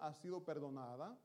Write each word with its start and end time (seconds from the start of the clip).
ha 0.00 0.12
sido 0.14 0.44
perdonada 0.44 1.18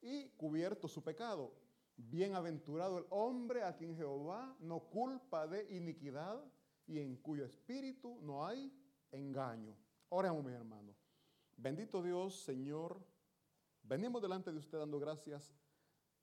y 0.00 0.28
cubierto 0.30 0.88
su 0.88 1.02
pecado. 1.02 1.52
Bienaventurado 1.96 2.98
el 2.98 3.06
hombre 3.10 3.64
a 3.64 3.74
quien 3.76 3.96
Jehová 3.96 4.56
no 4.60 4.80
culpa 4.80 5.46
de 5.46 5.74
iniquidad 5.76 6.40
y 6.86 7.00
en 7.00 7.16
cuyo 7.16 7.44
espíritu 7.44 8.18
no 8.22 8.46
hay 8.46 8.72
engaño. 9.10 9.76
Oremos, 10.08 10.44
mis 10.44 10.54
hermanos. 10.54 10.96
Bendito 11.56 12.02
Dios, 12.02 12.40
Señor, 12.42 13.04
venimos 13.82 14.22
delante 14.22 14.52
de 14.52 14.58
usted 14.58 14.78
dando 14.78 15.00
gracias 15.00 15.52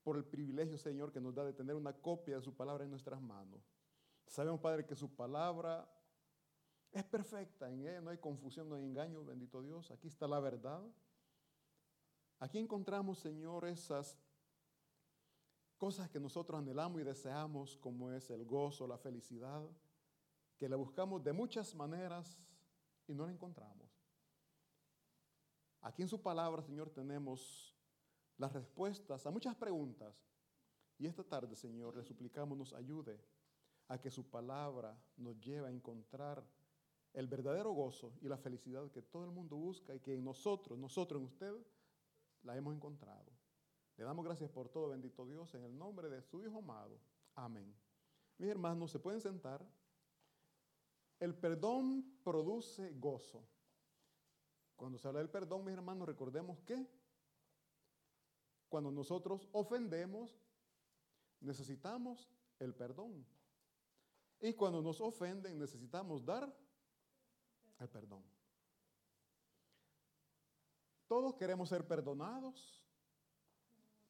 por 0.01 0.17
el 0.17 0.23
privilegio, 0.23 0.77
Señor, 0.77 1.11
que 1.11 1.19
nos 1.19 1.35
da 1.35 1.43
de 1.43 1.53
tener 1.53 1.75
una 1.75 1.91
copia 1.93 2.37
de 2.37 2.41
su 2.41 2.55
palabra 2.55 2.85
en 2.85 2.91
nuestras 2.91 3.21
manos. 3.21 3.61
Sabemos, 4.27 4.59
Padre, 4.61 4.85
que 4.85 4.95
su 4.95 5.13
palabra 5.13 5.89
es 6.91 7.03
perfecta, 7.03 7.69
en 7.69 7.81
ella 7.81 8.01
no 8.01 8.11
hay 8.11 8.17
confusión, 8.17 8.69
no 8.69 8.75
hay 8.75 8.85
engaño, 8.85 9.25
bendito 9.25 9.61
Dios. 9.61 9.91
Aquí 9.91 10.07
está 10.07 10.27
la 10.27 10.39
verdad. 10.39 10.81
Aquí 12.45 12.59
encontramos, 12.59 13.17
Señor, 13.17 13.65
esas 13.65 14.15
cosas 15.79 16.11
que 16.11 16.19
nosotros 16.19 16.59
anhelamos 16.59 17.01
y 17.01 17.03
deseamos, 17.03 17.75
como 17.77 18.11
es 18.11 18.29
el 18.29 18.45
gozo, 18.45 18.85
la 18.85 18.99
felicidad, 18.99 19.67
que 20.55 20.69
la 20.69 20.75
buscamos 20.75 21.23
de 21.23 21.33
muchas 21.33 21.73
maneras 21.73 22.39
y 23.07 23.15
no 23.15 23.25
la 23.25 23.31
encontramos. 23.31 23.89
Aquí 25.81 26.03
en 26.03 26.07
su 26.07 26.21
palabra, 26.21 26.61
Señor, 26.61 26.91
tenemos 26.91 27.75
las 28.37 28.53
respuestas 28.53 29.25
a 29.25 29.31
muchas 29.31 29.55
preguntas. 29.55 30.23
Y 30.99 31.07
esta 31.07 31.23
tarde, 31.23 31.55
Señor, 31.55 31.97
le 31.97 32.03
suplicamos 32.03 32.55
nos 32.55 32.73
ayude 32.73 33.19
a 33.87 33.99
que 33.99 34.11
su 34.11 34.29
palabra 34.29 34.95
nos 35.17 35.35
lleve 35.39 35.67
a 35.69 35.71
encontrar 35.71 36.45
el 37.11 37.25
verdadero 37.25 37.71
gozo 37.71 38.13
y 38.21 38.27
la 38.27 38.37
felicidad 38.37 38.91
que 38.91 39.01
todo 39.01 39.25
el 39.25 39.31
mundo 39.31 39.55
busca 39.55 39.95
y 39.95 39.99
que 39.99 40.13
en 40.13 40.23
nosotros, 40.23 40.77
nosotros 40.77 41.19
en 41.19 41.25
usted, 41.25 41.55
la 42.45 42.55
hemos 42.55 42.75
encontrado. 42.75 43.31
Le 43.97 44.03
damos 44.03 44.25
gracias 44.25 44.49
por 44.49 44.69
todo, 44.69 44.89
bendito 44.89 45.25
Dios, 45.25 45.53
en 45.53 45.63
el 45.63 45.77
nombre 45.77 46.09
de 46.09 46.21
su 46.21 46.41
Hijo 46.41 46.59
amado. 46.59 46.99
Amén. 47.35 47.75
Mis 48.37 48.49
hermanos, 48.49 48.91
se 48.91 48.99
pueden 48.99 49.21
sentar. 49.21 49.65
El 51.19 51.33
perdón 51.35 52.19
produce 52.23 52.91
gozo. 52.93 53.47
Cuando 54.75 54.97
se 54.97 55.07
habla 55.07 55.19
del 55.19 55.29
perdón, 55.29 55.63
mis 55.63 55.73
hermanos, 55.73 56.07
recordemos 56.07 56.59
que 56.61 56.85
cuando 58.67 58.91
nosotros 58.91 59.47
ofendemos, 59.53 60.37
necesitamos 61.39 62.29
el 62.59 62.75
perdón. 62.75 63.25
Y 64.41 64.53
cuando 64.53 64.81
nos 64.81 64.99
ofenden, 64.99 65.57
necesitamos 65.57 66.25
dar 66.25 66.53
el 67.79 67.89
perdón. 67.89 68.34
Todos 71.07 71.35
queremos 71.35 71.69
ser 71.69 71.85
perdonados, 71.87 72.83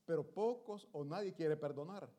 pero 0.05 0.23
pocos 0.23 0.87
o 0.91 1.03
nadie 1.03 1.33
quiere 1.33 1.57
perdonar. 1.57 2.09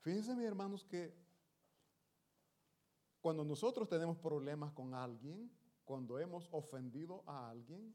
Fíjense, 0.00 0.34
mis 0.34 0.46
hermanos, 0.46 0.84
que 0.84 1.14
cuando 3.20 3.44
nosotros 3.44 3.88
tenemos 3.88 4.18
problemas 4.18 4.72
con 4.72 4.94
alguien, 4.94 5.48
cuando 5.84 6.18
hemos 6.18 6.48
ofendido 6.50 7.22
a 7.26 7.50
alguien, 7.50 7.94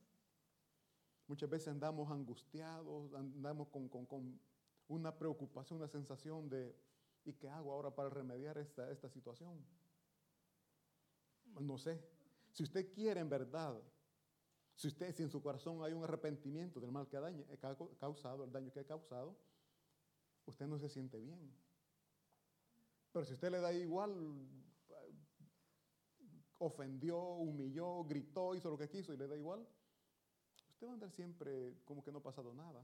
muchas 1.28 1.50
veces 1.50 1.68
andamos 1.68 2.10
angustiados, 2.10 3.14
andamos 3.14 3.68
con, 3.68 3.90
con 3.90 4.40
una 4.88 5.18
preocupación, 5.18 5.80
una 5.80 5.90
sensación 5.90 6.48
de, 6.48 6.74
¿y 7.26 7.34
qué 7.34 7.50
hago 7.50 7.74
ahora 7.74 7.94
para 7.94 8.10
remediar 8.10 8.58
esta, 8.58 8.90
esta 8.90 9.10
situación? 9.10 9.62
No 11.60 11.78
sé. 11.78 12.17
Si 12.58 12.64
usted 12.64 12.92
quiere 12.92 13.20
en 13.20 13.30
verdad, 13.30 13.80
si 14.74 14.88
usted, 14.88 15.14
si 15.14 15.22
en 15.22 15.30
su 15.30 15.44
corazón 15.44 15.84
hay 15.84 15.94
un 15.94 16.04
arrepentimiento 16.04 16.80
del 16.80 16.92
mal 16.92 17.08
que 17.08 17.16
ha, 17.16 17.78
causado, 18.00 18.44
el 18.44 18.52
daño 18.52 18.72
que 18.72 18.80
ha 18.80 18.84
causado, 18.84 19.38
usted 20.44 20.66
no 20.66 20.80
se 20.80 20.90
siente 20.90 21.20
bien. 21.20 21.56
Pero 23.12 23.26
si 23.26 23.34
usted 23.36 23.52
le 23.52 23.60
da 23.60 23.72
igual, 23.72 24.12
ofendió, 26.58 27.20
humilló, 27.20 28.04
gritó, 28.06 28.56
hizo 28.56 28.72
lo 28.72 28.78
que 28.80 28.90
quiso 28.90 29.14
y 29.14 29.18
le 29.18 29.28
da 29.28 29.38
igual, 29.38 29.64
usted 30.72 30.88
va 30.88 30.92
a 30.92 30.94
andar 30.96 31.12
siempre 31.12 31.78
como 31.86 32.04
que 32.04 32.12
no 32.12 32.18
ha 32.18 32.24
pasado 32.24 32.56
nada. 32.56 32.84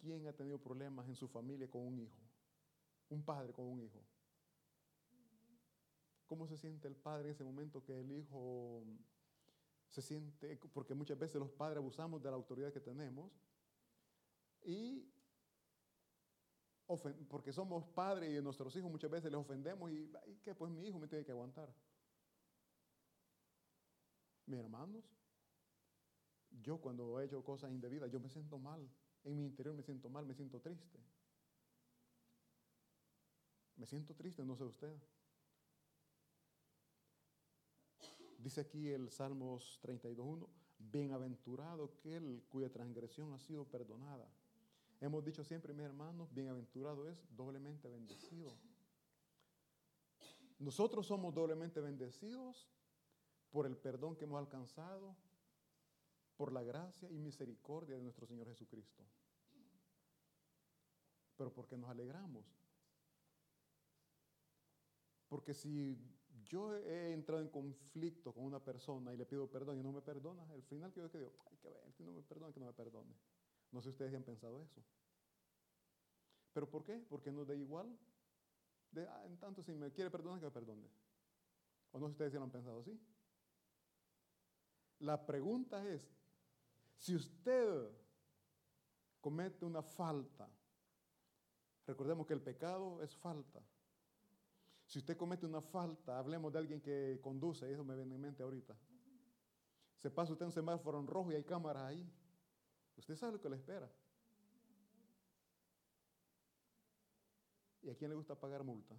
¿Quién 0.00 0.26
ha 0.26 0.34
tenido 0.34 0.58
problemas 0.58 1.08
en 1.08 1.14
su 1.14 1.26
familia 1.26 1.66
con 1.70 1.80
un 1.80 1.98
hijo? 1.98 2.20
Un 3.08 3.24
padre 3.24 3.54
con 3.54 3.64
un 3.64 3.80
hijo. 3.80 4.04
¿Cómo 6.26 6.46
se 6.46 6.56
siente 6.56 6.88
el 6.88 6.96
padre 6.96 7.28
en 7.28 7.34
ese 7.34 7.44
momento 7.44 7.84
que 7.84 8.00
el 8.00 8.10
hijo 8.12 8.84
se 9.88 10.02
siente, 10.02 10.56
porque 10.72 10.94
muchas 10.94 11.18
veces 11.18 11.36
los 11.36 11.50
padres 11.50 11.78
abusamos 11.78 12.22
de 12.22 12.30
la 12.30 12.36
autoridad 12.36 12.72
que 12.72 12.80
tenemos 12.80 13.32
y 14.62 15.08
porque 17.28 17.52
somos 17.52 17.84
padres 17.84 18.30
y 18.30 18.42
nuestros 18.42 18.74
hijos 18.76 18.90
muchas 18.90 19.10
veces 19.10 19.30
les 19.30 19.40
ofendemos 19.40 19.90
y, 19.90 20.10
que 20.42 20.54
pues 20.54 20.70
mi 20.70 20.86
hijo 20.86 20.98
me 20.98 21.08
tiene 21.08 21.24
que 21.24 21.32
aguantar. 21.32 21.72
Mis 24.46 24.60
hermanos, 24.60 25.04
yo 26.62 26.78
cuando 26.78 27.20
he 27.20 27.24
hecho 27.24 27.42
cosas 27.42 27.72
indebidas, 27.72 28.10
yo 28.10 28.20
me 28.20 28.28
siento 28.28 28.58
mal. 28.58 28.88
En 29.24 29.36
mi 29.36 29.44
interior 29.44 29.74
me 29.74 29.82
siento 29.82 30.08
mal, 30.08 30.24
me 30.24 30.34
siento 30.34 30.60
triste. 30.60 31.00
Me 33.76 33.86
siento 33.86 34.14
triste, 34.14 34.44
no 34.44 34.56
sé 34.56 34.64
usted. 34.64 34.96
Dice 38.38 38.60
aquí 38.60 38.88
el 38.90 39.10
Salmos 39.10 39.80
32.1, 39.82 40.46
bienaventurado 40.78 41.84
aquel 41.84 42.44
cuya 42.48 42.70
transgresión 42.70 43.32
ha 43.32 43.38
sido 43.38 43.64
perdonada. 43.64 44.28
Hemos 45.00 45.24
dicho 45.24 45.44
siempre, 45.44 45.72
mis 45.74 45.84
hermanos, 45.84 46.32
bienaventurado 46.32 47.08
es 47.08 47.18
doblemente 47.36 47.88
bendecido. 47.88 48.52
Nosotros 50.58 51.06
somos 51.06 51.34
doblemente 51.34 51.80
bendecidos 51.80 52.66
por 53.50 53.66
el 53.66 53.76
perdón 53.76 54.16
que 54.16 54.24
hemos 54.24 54.38
alcanzado, 54.38 55.16
por 56.36 56.52
la 56.52 56.62
gracia 56.62 57.10
y 57.10 57.18
misericordia 57.18 57.96
de 57.96 58.02
nuestro 58.02 58.26
Señor 58.26 58.46
Jesucristo. 58.48 59.02
Pero 61.36 61.52
porque 61.52 61.76
nos 61.76 61.90
alegramos. 61.90 62.44
Porque 65.28 65.52
si 65.52 65.98
yo 66.46 66.74
he 66.76 67.12
entrado 67.12 67.42
en 67.42 67.48
conflicto 67.48 68.32
con 68.32 68.44
una 68.44 68.60
persona 68.60 69.12
y 69.12 69.16
le 69.16 69.26
pido 69.26 69.48
perdón 69.48 69.78
y 69.78 69.82
no 69.82 69.92
me 69.92 70.00
perdona, 70.00 70.42
al 70.50 70.62
final 70.62 70.92
que 70.92 71.00
yo 71.00 71.10
que 71.10 71.18
digo, 71.18 71.32
ay, 71.50 71.56
que 71.58 71.68
ver, 71.68 71.92
si 71.92 72.02
no 72.04 72.12
me 72.12 72.22
perdona, 72.22 72.52
que 72.52 72.60
no 72.60 72.66
me 72.66 72.72
perdone. 72.72 73.14
No 73.72 73.80
sé 73.80 73.88
si 73.88 73.90
ustedes 73.90 74.14
han 74.14 74.22
pensado 74.22 74.62
eso. 74.62 74.82
¿Pero 76.52 76.70
por 76.70 76.84
qué? 76.84 77.04
Porque 77.08 77.30
nos 77.30 77.46
da 77.46 77.54
igual. 77.54 77.98
De, 78.90 79.06
ah, 79.06 79.24
en 79.26 79.36
tanto, 79.38 79.62
si 79.62 79.72
me 79.72 79.92
quiere 79.92 80.10
perdonar, 80.10 80.38
que 80.38 80.46
me 80.46 80.52
perdone. 80.52 80.88
¿O 81.92 81.98
no 81.98 82.06
sé 82.06 82.12
si 82.12 82.12
ustedes 82.12 82.34
lo 82.34 82.44
han 82.44 82.50
pensado 82.50 82.80
así? 82.80 82.98
La 85.00 85.26
pregunta 85.26 85.86
es, 85.86 86.02
si 86.96 87.14
usted 87.14 87.90
comete 89.20 89.64
una 89.64 89.82
falta, 89.82 90.48
recordemos 91.86 92.26
que 92.26 92.32
el 92.32 92.40
pecado 92.40 93.02
es 93.02 93.14
falta. 93.16 93.60
Si 94.86 94.98
usted 94.98 95.16
comete 95.16 95.46
una 95.46 95.60
falta, 95.60 96.18
hablemos 96.18 96.52
de 96.52 96.58
alguien 96.58 96.80
que 96.80 97.18
conduce, 97.20 97.70
eso 97.70 97.84
me 97.84 97.96
viene 97.96 98.14
en 98.14 98.20
mente 98.20 98.42
ahorita. 98.42 98.76
Se 99.96 100.10
pasa 100.10 100.32
usted 100.32 100.46
un 100.46 100.52
semáforo 100.52 101.00
en 101.00 101.06
rojo 101.06 101.32
y 101.32 101.34
hay 101.34 101.44
cámaras 101.44 101.82
ahí. 101.84 102.08
Usted 102.96 103.16
sabe 103.16 103.32
lo 103.32 103.40
que 103.40 103.48
le 103.48 103.56
espera. 103.56 103.90
¿Y 107.82 107.90
a 107.90 107.96
quién 107.96 108.10
le 108.10 108.16
gusta 108.16 108.38
pagar 108.38 108.62
multa? 108.62 108.96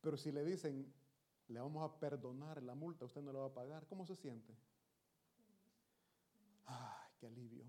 Pero 0.00 0.18
si 0.18 0.30
le 0.30 0.44
dicen, 0.44 0.92
le 1.48 1.60
vamos 1.60 1.82
a 1.82 1.98
perdonar 1.98 2.62
la 2.62 2.74
multa, 2.74 3.06
usted 3.06 3.22
no 3.22 3.32
la 3.32 3.40
va 3.40 3.46
a 3.46 3.54
pagar, 3.54 3.86
¿cómo 3.86 4.04
se 4.04 4.14
siente? 4.14 4.54
¡Ay, 6.66 7.10
qué 7.18 7.26
alivio! 7.26 7.64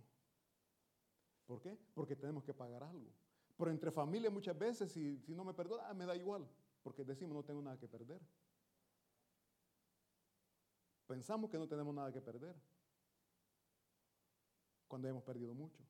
¿Por 1.45 1.61
qué? 1.61 1.77
Porque 1.93 2.15
tenemos 2.15 2.43
que 2.43 2.53
pagar 2.53 2.83
algo. 2.83 3.09
Pero 3.57 3.71
entre 3.71 3.91
familias 3.91 4.33
muchas 4.33 4.57
veces, 4.57 4.91
si, 4.91 5.17
si 5.19 5.33
no 5.33 5.43
me 5.43 5.53
perdona, 5.53 5.87
ah, 5.87 5.93
me 5.93 6.05
da 6.05 6.15
igual, 6.15 6.47
porque 6.83 7.05
decimos 7.05 7.35
no 7.35 7.43
tengo 7.43 7.61
nada 7.61 7.77
que 7.77 7.87
perder. 7.87 8.21
Pensamos 11.07 11.49
que 11.49 11.57
no 11.57 11.67
tenemos 11.67 11.93
nada 11.93 12.11
que 12.11 12.21
perder, 12.21 12.55
cuando 14.87 15.07
hemos 15.07 15.23
perdido 15.23 15.53
mucho. 15.53 15.83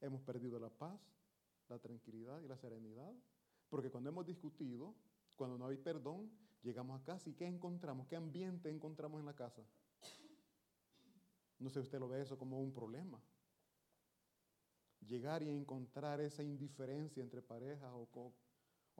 Hemos 0.00 0.22
perdido 0.22 0.58
la 0.58 0.70
paz, 0.70 1.00
la 1.68 1.78
tranquilidad 1.78 2.40
y 2.40 2.48
la 2.48 2.56
serenidad, 2.56 3.12
porque 3.68 3.90
cuando 3.90 4.10
hemos 4.10 4.26
discutido, 4.26 4.94
cuando 5.34 5.58
no 5.58 5.66
hay 5.66 5.76
perdón, 5.76 6.30
llegamos 6.62 7.00
a 7.00 7.04
casa 7.04 7.28
y 7.28 7.34
¿qué 7.34 7.46
encontramos? 7.46 8.06
¿Qué 8.06 8.16
ambiente 8.16 8.70
encontramos 8.70 9.20
en 9.20 9.26
la 9.26 9.34
casa? 9.34 9.62
No 11.58 11.70
sé 11.70 11.80
usted 11.80 11.98
lo 11.98 12.08
ve 12.08 12.22
eso 12.22 12.38
como 12.38 12.60
un 12.60 12.72
problema 12.72 13.20
llegar 15.06 15.42
y 15.42 15.50
encontrar 15.50 16.20
esa 16.20 16.42
indiferencia 16.42 17.22
entre 17.22 17.42
parejas 17.42 17.90
o, 17.92 18.32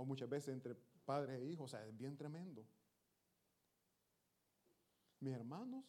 muchas 0.05 0.29
veces 0.29 0.55
entre 0.55 0.75
padres 1.05 1.41
e 1.41 1.45
hijos, 1.45 1.67
o 1.67 1.69
sea, 1.69 1.87
es 1.87 1.97
bien 1.97 2.17
tremendo. 2.17 2.67
Mis 5.21 5.35
hermanos, 5.35 5.85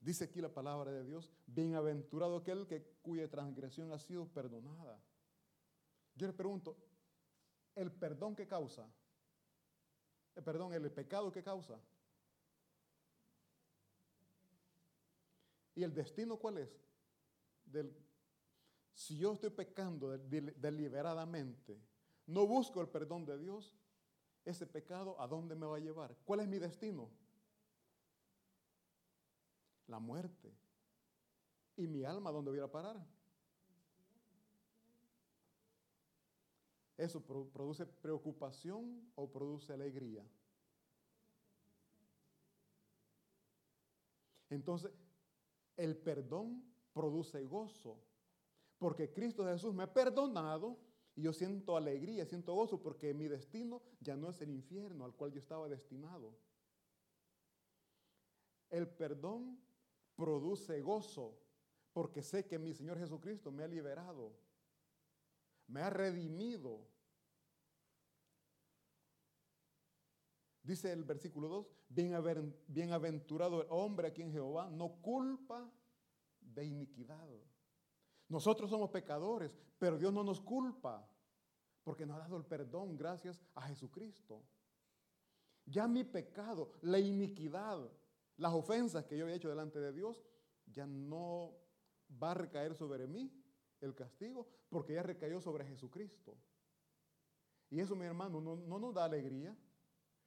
dice 0.00 0.24
aquí 0.24 0.40
la 0.40 0.52
palabra 0.52 0.90
de 0.90 1.04
Dios, 1.04 1.30
bienaventurado 1.46 2.36
aquel 2.36 2.66
que, 2.66 2.82
cuya 3.02 3.28
transgresión 3.28 3.92
ha 3.92 3.98
sido 3.98 4.26
perdonada. 4.26 5.00
Yo 6.14 6.26
le 6.26 6.32
pregunto, 6.32 6.76
¿el 7.74 7.92
perdón 7.92 8.34
que 8.34 8.46
causa? 8.46 8.88
Eh, 10.34 10.42
perdón, 10.42 10.72
el 10.72 10.90
pecado 10.90 11.30
que 11.30 11.42
causa. 11.42 11.78
¿Y 15.74 15.82
el 15.82 15.92
destino 15.92 16.38
cuál 16.38 16.58
es? 16.58 16.85
Del, 17.66 17.94
si 18.94 19.18
yo 19.18 19.32
estoy 19.32 19.50
pecando 19.50 20.16
deliberadamente, 20.16 21.78
no 22.26 22.46
busco 22.46 22.80
el 22.80 22.88
perdón 22.88 23.26
de 23.26 23.38
Dios, 23.38 23.76
ese 24.44 24.66
pecado 24.66 25.20
a 25.20 25.26
dónde 25.26 25.54
me 25.54 25.66
va 25.66 25.76
a 25.76 25.80
llevar? 25.80 26.16
¿Cuál 26.24 26.40
es 26.40 26.48
mi 26.48 26.58
destino? 26.58 27.10
La 29.88 29.98
muerte. 29.98 30.52
¿Y 31.76 31.86
mi 31.86 32.04
alma 32.04 32.30
dónde 32.30 32.52
voy 32.52 32.60
a 32.60 32.70
parar? 32.70 33.04
¿Eso 36.96 37.20
produce 37.20 37.84
preocupación 37.84 39.10
o 39.16 39.30
produce 39.30 39.72
alegría? 39.72 40.24
Entonces, 44.48 44.90
el 45.76 45.96
perdón 45.96 46.64
produce 46.96 47.44
gozo, 47.44 48.02
porque 48.78 49.12
Cristo 49.12 49.44
Jesús 49.44 49.74
me 49.74 49.82
ha 49.82 49.92
perdonado 49.92 50.78
y 51.14 51.20
yo 51.20 51.32
siento 51.34 51.76
alegría, 51.76 52.24
siento 52.24 52.54
gozo, 52.54 52.82
porque 52.82 53.12
mi 53.12 53.28
destino 53.28 53.82
ya 54.00 54.16
no 54.16 54.30
es 54.30 54.40
el 54.40 54.48
infierno 54.48 55.04
al 55.04 55.14
cual 55.14 55.30
yo 55.30 55.38
estaba 55.38 55.68
destinado. 55.68 56.34
El 58.70 58.88
perdón 58.88 59.60
produce 60.16 60.80
gozo, 60.80 61.38
porque 61.92 62.22
sé 62.22 62.46
que 62.46 62.58
mi 62.58 62.72
Señor 62.72 62.98
Jesucristo 62.98 63.52
me 63.52 63.62
ha 63.64 63.68
liberado, 63.68 64.32
me 65.66 65.82
ha 65.82 65.90
redimido. 65.90 66.88
Dice 70.62 70.92
el 70.92 71.04
versículo 71.04 71.48
2, 71.48 71.66
bienaventurado 72.68 73.60
el 73.60 73.68
hombre 73.68 74.08
a 74.08 74.14
quien 74.14 74.32
Jehová 74.32 74.70
no 74.70 75.02
culpa 75.02 75.70
de 76.56 76.64
iniquidad. 76.64 77.28
Nosotros 78.28 78.70
somos 78.70 78.90
pecadores, 78.90 79.56
pero 79.78 79.98
Dios 79.98 80.12
no 80.12 80.24
nos 80.24 80.40
culpa, 80.40 81.08
porque 81.84 82.04
nos 82.04 82.16
ha 82.16 82.20
dado 82.20 82.36
el 82.36 82.44
perdón 82.44 82.96
gracias 82.96 83.40
a 83.54 83.62
Jesucristo. 83.62 84.42
Ya 85.66 85.86
mi 85.86 86.02
pecado, 86.02 86.72
la 86.80 86.98
iniquidad, 86.98 87.88
las 88.38 88.52
ofensas 88.52 89.04
que 89.04 89.16
yo 89.16 89.24
había 89.24 89.36
hecho 89.36 89.48
delante 89.48 89.78
de 89.78 89.92
Dios, 89.92 90.24
ya 90.66 90.86
no 90.86 91.54
va 92.20 92.32
a 92.32 92.34
recaer 92.34 92.74
sobre 92.74 93.06
mí 93.06 93.32
el 93.80 93.94
castigo, 93.94 94.48
porque 94.68 94.94
ya 94.94 95.02
recayó 95.02 95.40
sobre 95.40 95.64
Jesucristo. 95.64 96.36
Y 97.70 97.80
eso, 97.80 97.94
mi 97.94 98.06
hermano, 98.06 98.40
no, 98.40 98.56
no 98.56 98.78
nos 98.78 98.94
da 98.94 99.04
alegría. 99.04 99.56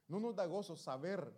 ¿No 0.07 0.19
nos 0.19 0.35
da 0.35 0.45
gozo 0.45 0.75
saber 0.75 1.31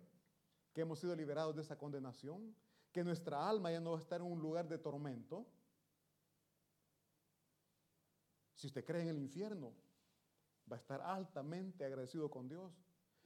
que 0.73 0.81
hemos 0.81 0.99
sido 0.99 1.15
liberados 1.15 1.55
de 1.55 1.61
esa 1.61 1.77
condenación? 1.77 2.55
Que 2.91 3.03
nuestra 3.03 3.47
alma 3.47 3.71
ya 3.71 3.79
no 3.79 3.91
va 3.91 3.97
a 3.97 4.01
estar 4.01 4.21
en 4.21 4.27
un 4.27 4.39
lugar 4.39 4.67
de 4.67 4.77
tormento. 4.77 5.45
Si 8.53 8.67
usted 8.67 8.85
cree 8.85 9.01
en 9.01 9.07
el 9.09 9.17
infierno, 9.17 9.73
va 10.71 10.75
a 10.75 10.79
estar 10.79 11.01
altamente 11.01 11.83
agradecido 11.83 12.29
con 12.29 12.47
Dios. 12.47 12.71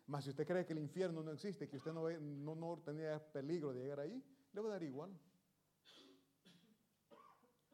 Mas 0.07 0.23
si 0.23 0.29
usted 0.29 0.45
cree 0.45 0.65
que 0.65 0.73
el 0.73 0.79
infierno 0.79 1.23
no 1.23 1.31
existe, 1.31 1.67
que 1.67 1.77
usted 1.77 1.91
no, 1.91 2.09
no, 2.09 2.55
no 2.55 2.77
tenía 2.83 3.19
peligro 3.31 3.73
de 3.73 3.81
llegar 3.81 3.99
ahí, 3.99 4.23
le 4.53 4.61
va 4.61 4.67
a 4.69 4.71
dar 4.73 4.83
igual. 4.83 5.17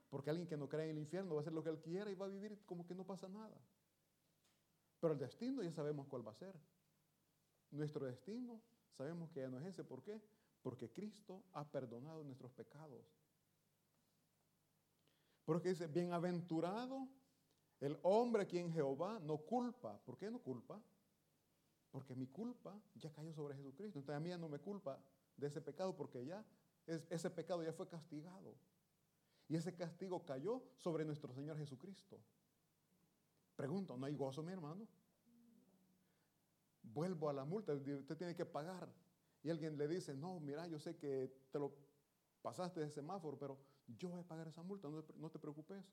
Porque 0.09 0.29
alguien 0.29 0.47
que 0.47 0.57
no 0.57 0.67
cree 0.67 0.85
en 0.85 0.91
el 0.91 0.99
infierno 0.99 1.35
va 1.35 1.39
a 1.39 1.41
hacer 1.41 1.53
lo 1.53 1.63
que 1.63 1.69
él 1.69 1.79
quiera 1.79 2.09
y 2.11 2.15
va 2.15 2.25
a 2.25 2.29
vivir 2.29 2.59
como 2.65 2.85
que 2.85 2.95
no 2.95 3.05
pasa 3.05 3.29
nada. 3.29 3.57
Pero 4.99 5.13
el 5.13 5.19
destino 5.19 5.63
ya 5.63 5.71
sabemos 5.71 6.07
cuál 6.07 6.25
va 6.25 6.31
a 6.31 6.35
ser. 6.35 6.53
Nuestro 7.71 8.05
destino, 8.05 8.61
sabemos 8.97 9.31
que 9.31 9.39
ya 9.39 9.49
no 9.49 9.59
es 9.59 9.65
ese. 9.65 9.83
¿Por 9.83 10.03
qué? 10.03 10.21
Porque 10.61 10.91
Cristo 10.91 11.43
ha 11.53 11.65
perdonado 11.65 12.23
nuestros 12.23 12.51
pecados. 12.51 13.05
Porque 15.45 15.69
dice, 15.69 15.87
bienaventurado 15.87 17.07
el 17.79 17.97
hombre 18.03 18.43
a 18.43 18.47
quien 18.47 18.71
Jehová 18.71 19.19
no 19.19 19.37
culpa. 19.37 19.99
¿Por 20.05 20.17
qué 20.17 20.29
no 20.29 20.39
culpa? 20.39 20.79
Porque 21.89 22.15
mi 22.15 22.27
culpa 22.27 22.79
ya 22.95 23.11
cayó 23.11 23.33
sobre 23.33 23.55
Jesucristo. 23.55 23.99
Entonces 23.99 24.15
a 24.15 24.19
mí 24.19 24.29
no 24.37 24.49
me 24.49 24.59
culpa 24.59 24.99
de 25.35 25.47
ese 25.47 25.61
pecado 25.61 25.95
porque 25.95 26.23
ya 26.25 26.45
ese 26.85 27.29
pecado 27.29 27.63
ya 27.63 27.73
fue 27.73 27.87
castigado. 27.87 28.55
Y 29.47 29.55
ese 29.55 29.75
castigo 29.75 30.23
cayó 30.23 30.63
sobre 30.77 31.03
nuestro 31.03 31.33
Señor 31.33 31.57
Jesucristo. 31.57 32.19
Pregunto, 33.55 33.97
¿no 33.97 34.05
hay 34.05 34.15
gozo, 34.15 34.43
mi 34.43 34.53
hermano? 34.53 34.87
vuelvo 36.83 37.29
a 37.29 37.33
la 37.33 37.45
multa, 37.45 37.73
usted 37.73 38.17
tiene 38.17 38.35
que 38.35 38.45
pagar. 38.45 38.89
Y 39.43 39.49
alguien 39.49 39.77
le 39.77 39.87
dice, 39.87 40.13
no, 40.13 40.39
mira, 40.39 40.67
yo 40.67 40.79
sé 40.79 40.95
que 40.97 41.31
te 41.51 41.59
lo 41.59 41.73
pasaste 42.41 42.79
de 42.79 42.89
semáforo, 42.89 43.37
pero 43.37 43.57
yo 43.87 44.09
voy 44.09 44.21
a 44.21 44.27
pagar 44.27 44.47
esa 44.47 44.61
multa, 44.63 44.87
no, 44.89 45.29
te 45.29 45.39
preocupes. 45.39 45.83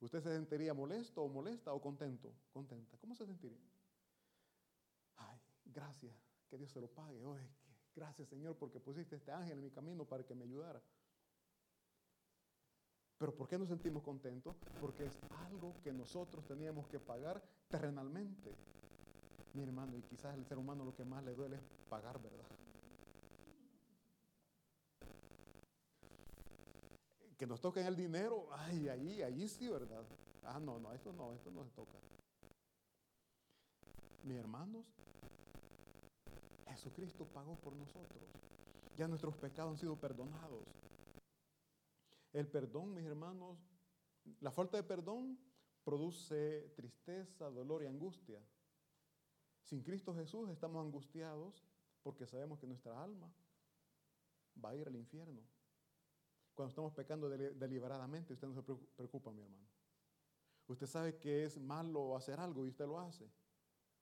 ¿Usted 0.00 0.20
se 0.20 0.30
sentiría 0.30 0.74
molesto 0.74 1.22
o 1.22 1.28
molesta 1.28 1.72
o 1.72 1.80
contento? 1.80 2.32
Contenta. 2.52 2.96
¿Cómo 2.98 3.14
se 3.14 3.26
sentiría? 3.26 3.58
Ay, 5.16 5.40
gracias, 5.64 6.14
que 6.48 6.58
Dios 6.58 6.70
se 6.70 6.80
lo 6.80 6.88
pague. 6.88 7.20
gracias 7.94 8.28
Señor 8.28 8.56
porque 8.56 8.80
pusiste 8.80 9.16
este 9.16 9.30
ángel 9.32 9.58
en 9.58 9.64
mi 9.64 9.70
camino 9.70 10.04
para 10.04 10.24
que 10.24 10.34
me 10.34 10.44
ayudara. 10.44 10.82
Pero 13.18 13.34
¿por 13.34 13.48
qué 13.48 13.56
nos 13.56 13.68
sentimos 13.68 14.02
contentos? 14.02 14.56
Porque 14.80 15.06
es 15.06 15.18
algo 15.30 15.80
que 15.82 15.92
nosotros 15.92 16.44
teníamos 16.46 16.88
que 16.88 16.98
pagar 16.98 17.42
terrenalmente 17.68 18.54
mi 19.54 19.62
hermano, 19.62 19.96
y 19.96 20.02
quizás 20.02 20.36
el 20.36 20.44
ser 20.44 20.58
humano 20.58 20.84
lo 20.84 20.94
que 20.94 21.04
más 21.04 21.22
le 21.24 21.32
duele 21.32 21.56
es 21.56 21.62
pagar, 21.88 22.20
¿verdad? 22.20 22.44
Que 27.36 27.46
nos 27.46 27.60
toquen 27.60 27.86
el 27.86 27.96
dinero, 27.96 28.48
ay, 28.52 28.88
ahí, 28.88 29.22
ahí 29.22 29.48
sí, 29.48 29.68
¿verdad? 29.68 30.04
Ah, 30.44 30.60
no, 30.60 30.78
no, 30.78 30.92
esto 30.92 31.12
no, 31.12 31.32
esto 31.32 31.50
no 31.50 31.64
se 31.64 31.70
toca. 31.70 31.98
Mis 34.22 34.36
hermanos, 34.36 34.86
Jesucristo 36.84 37.26
pagó 37.26 37.56
por 37.56 37.74
nosotros. 37.74 38.22
Ya 38.96 39.08
nuestros 39.08 39.36
pecados 39.36 39.72
han 39.72 39.78
sido 39.78 39.96
perdonados. 39.96 40.64
El 42.32 42.48
perdón, 42.48 42.94
mis 42.94 43.04
hermanos, 43.04 43.58
la 44.40 44.50
falta 44.50 44.76
de 44.76 44.82
perdón 44.82 45.38
produce 45.84 46.72
tristeza, 46.76 47.50
dolor 47.50 47.82
y 47.82 47.86
angustia. 47.86 48.40
Sin 49.62 49.82
Cristo 49.82 50.14
Jesús 50.14 50.50
estamos 50.50 50.84
angustiados 50.84 51.64
porque 52.02 52.26
sabemos 52.26 52.58
que 52.58 52.66
nuestra 52.66 53.02
alma 53.02 53.32
va 54.62 54.70
a 54.70 54.76
ir 54.76 54.86
al 54.86 54.96
infierno. 54.96 55.40
Cuando 56.54 56.68
estamos 56.68 56.92
pecando 56.92 57.28
deliberadamente, 57.28 58.32
usted 58.32 58.46
no 58.46 58.54
se 58.54 58.62
preocupa, 58.62 59.32
mi 59.32 59.42
hermano. 59.42 59.66
Usted 60.66 60.86
sabe 60.86 61.18
que 61.18 61.44
es 61.44 61.58
malo 61.58 62.16
hacer 62.16 62.38
algo 62.38 62.64
y 62.64 62.68
usted 62.68 62.86
lo 62.86 62.98
hace. 62.98 63.28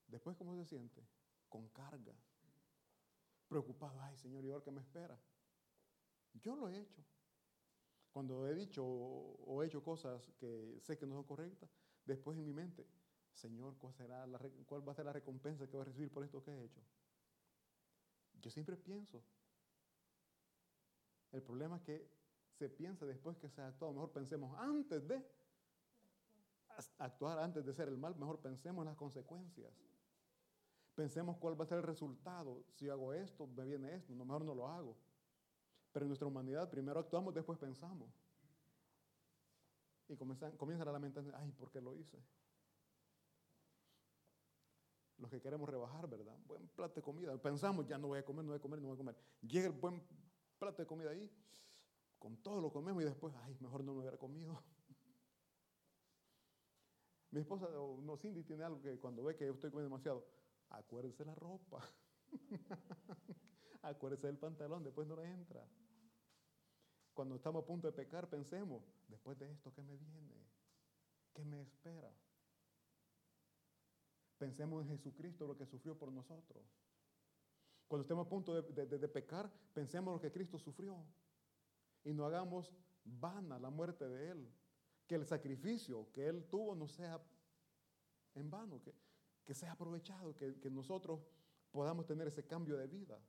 Después, 0.07 0.37
¿cómo 0.37 0.55
se 0.55 0.65
siente? 0.67 1.03
Con 1.49 1.69
carga. 1.69 2.15
Preocupado, 3.49 4.01
ay 4.01 4.17
Señor, 4.17 4.45
¿y 4.45 4.51
ahora 4.51 4.65
qué 4.65 4.71
me 4.71 4.81
espera? 4.81 5.19
Yo 6.35 6.57
lo 6.57 6.69
he 6.69 6.79
hecho. 6.79 7.03
Cuando 8.11 8.47
he 8.47 8.55
dicho 8.55 8.85
o 8.85 9.63
he 9.63 9.67
hecho 9.67 9.83
cosas 9.83 10.31
que 10.39 10.79
sé 10.81 10.99
que 10.99 11.07
no 11.07 11.15
son 11.15 11.25
correctas, 11.25 11.71
después 12.05 12.37
en 12.37 12.45
mi 12.45 12.53
mente, 12.53 12.87
Señor, 13.33 13.77
¿cuál, 13.79 13.95
será 13.95 14.27
¿cuál 14.67 14.87
va 14.87 14.93
a 14.93 14.95
ser 14.95 15.07
la 15.07 15.13
recompensa 15.13 15.67
que 15.67 15.73
voy 15.73 15.83
a 15.83 15.87
recibir 15.87 16.11
por 16.11 16.23
esto 16.23 16.43
que 16.43 16.51
he 16.51 16.65
hecho? 16.65 16.83
Yo 18.41 18.51
siempre 18.51 18.77
pienso. 18.77 19.23
El 21.31 21.43
problema 21.43 21.77
es 21.77 21.83
que 21.83 22.22
piensa 22.69 23.07
después 23.07 23.37
que 23.39 23.49
se 23.49 23.61
ha 23.61 23.69
actuado. 23.69 23.93
Mejor 23.93 24.13
pensemos 24.13 24.59
antes 24.59 25.07
de 25.07 25.25
actuar, 26.99 27.39
antes 27.39 27.65
de 27.65 27.73
ser 27.73 27.89
el 27.89 27.97
mal, 27.97 28.17
mejor 28.17 28.41
pensemos 28.41 28.83
en 28.83 28.89
las 28.89 28.97
consecuencias. 28.97 29.73
Pensemos 30.95 31.37
cuál 31.39 31.59
va 31.59 31.65
a 31.65 31.69
ser 31.69 31.79
el 31.79 31.85
resultado. 31.85 32.65
Si 32.75 32.89
hago 32.89 33.13
esto, 33.13 33.47
me 33.47 33.65
viene 33.65 33.95
esto. 33.95 34.15
No, 34.15 34.25
mejor 34.25 34.45
no 34.45 34.55
lo 34.55 34.69
hago. 34.69 34.97
Pero 35.93 36.05
en 36.05 36.09
nuestra 36.09 36.29
humanidad 36.29 36.71
primero 36.71 37.01
actuamos, 37.01 37.35
después 37.35 37.59
pensamos. 37.59 38.11
Y 40.09 40.17
comienzan, 40.17 40.57
comienzan 40.57 40.89
a 40.89 40.93
lamentar, 40.93 41.25
ay, 41.37 41.53
¿por 41.53 41.71
qué 41.71 41.81
lo 41.81 41.95
hice? 41.95 42.23
los 45.23 45.31
que 45.31 45.41
queremos 45.41 45.69
rebajar, 45.69 46.09
¿verdad? 46.09 46.37
Buen 46.47 46.67
plato 46.69 46.97
de 46.97 47.03
comida. 47.03 47.37
Pensamos, 47.39 47.87
ya 47.87 47.97
no 47.97 48.09
voy 48.09 48.19
a 48.19 48.25
comer, 48.25 48.45
no 48.45 48.51
voy 48.51 48.59
a 48.59 48.61
comer, 48.61 48.81
no 48.81 48.89
voy 48.89 48.95
a 48.95 48.99
comer. 48.99 49.17
Llega 49.41 49.67
el 49.69 49.73
buen 49.73 50.03
plato 50.59 50.83
de 50.83 50.87
comida 50.87 51.11
ahí, 51.11 51.31
con 52.23 52.37
todo 52.37 52.61
lo 52.61 52.71
comemos 52.71 53.03
y 53.03 53.07
después, 53.07 53.35
ay, 53.43 53.57
mejor 53.59 53.83
no 53.83 53.95
me 53.95 53.99
hubiera 53.99 54.17
comido. 54.17 54.63
Mi 57.33 57.41
esposa, 57.41 57.67
o 57.67 58.01
no, 58.01 58.17
Cindy 58.17 58.45
tiene 58.45 58.63
algo 58.63 58.81
que 58.81 58.97
cuando 59.01 59.25
ve 59.25 59.35
que 59.35 59.45
yo 59.45 59.55
estoy 59.55 59.73
comiendo 59.73 59.97
demasiado, 59.97 60.25
acuérdese 60.71 61.25
la 61.25 61.35
ropa. 61.35 61.83
acuérdese 63.83 64.29
del 64.29 64.39
pantalón, 64.39 64.85
después 64.85 65.09
no 65.09 65.17
le 65.17 65.25
entra. 65.25 65.67
Cuando 67.13 67.35
estamos 67.35 67.65
a 67.65 67.67
punto 67.67 67.89
de 67.89 67.93
pecar, 67.93 68.31
pensemos, 68.31 68.85
después 69.09 69.37
de 69.41 69.51
esto, 69.51 69.75
¿qué 69.75 69.83
me 69.83 69.97
viene? 69.97 70.47
¿Qué 71.35 71.45
me 71.45 71.61
espera? 71.63 72.15
Pensemos 74.39 74.85
en 74.85 74.91
Jesucristo, 74.91 75.49
lo 75.49 75.57
que 75.57 75.67
sufrió 75.67 75.99
por 75.99 76.13
nosotros. 76.13 76.63
Cuando 77.89 78.03
estemos 78.03 78.29
a 78.29 78.31
punto 78.31 78.63
de, 78.63 79.09
pecar, 79.09 79.51
pensemos 79.75 80.13
en 80.13 80.15
lo 80.15 80.21
que 80.21 80.31
Cristo 80.31 80.57
sufrió. 80.61 81.05
Y 82.05 82.13
no 82.13 82.27
hagamos 82.27 82.73
vana 83.05 83.59
la 83.59 83.71
muerte 83.71 84.09
de 84.09 84.31
Él. 84.31 84.53
Que 85.07 85.15
el 85.17 85.27
sacrificio 85.27 86.11
que 86.13 86.27
Él 86.27 86.45
tuvo 86.49 86.75
no 86.75 86.89
sea 86.89 87.21
en 88.35 88.51
vano, 88.51 88.81
que, 88.83 88.95
que 89.45 89.55
sea 89.55 89.73
aprovechado, 89.73 90.35
que, 90.35 90.59
que 90.59 90.71
nosotros 90.71 91.27
podamos 91.71 92.07
tener 92.07 92.29
ese 92.29 92.47
cambio 92.47 92.77
de 92.77 92.87
vida 92.87 93.21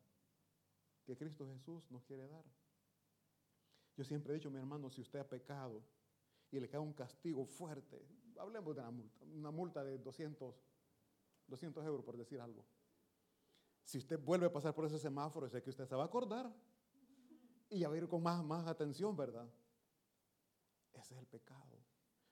que 1.04 1.18
Cristo 1.18 1.46
Jesús 1.48 1.90
nos 1.92 2.04
quiere 2.04 2.28
dar. 2.28 2.46
Yo 3.96 4.04
siempre 4.04 4.34
he 4.34 4.36
dicho, 4.36 4.50
mi 4.50 4.58
hermano, 4.58 4.90
si 4.90 5.02
usted 5.02 5.20
ha 5.20 5.28
pecado 5.28 5.84
y 6.52 6.60
le 6.60 6.70
cae 6.70 6.80
un 6.80 6.94
castigo 6.94 7.46
fuerte, 7.46 8.08
hablemos 8.40 8.76
de 8.76 8.82
una 8.82 8.92
multa, 8.92 9.26
una 9.26 9.52
multa 9.52 9.84
de 9.84 9.98
200, 9.98 10.56
200 11.48 11.86
euros 11.86 12.06
por 12.06 12.18
decir 12.18 12.40
algo. 12.40 12.66
Si 13.84 13.98
usted 13.98 14.20
vuelve 14.20 14.48
a 14.48 14.52
pasar 14.52 14.74
por 14.74 14.86
ese 14.86 14.98
semáforo, 14.98 15.50
sé 15.50 15.62
que 15.62 15.70
usted 15.70 15.86
se 15.86 15.96
va 15.96 16.04
a 16.04 16.06
acordar 16.06 16.52
y 17.74 17.84
a 17.84 17.96
ir 17.96 18.08
con 18.08 18.22
más, 18.22 18.44
más 18.44 18.68
atención, 18.68 19.16
¿verdad? 19.16 19.50
Ese 20.94 21.16
es 21.16 21.20
el 21.20 21.28
pecado. 21.28 21.80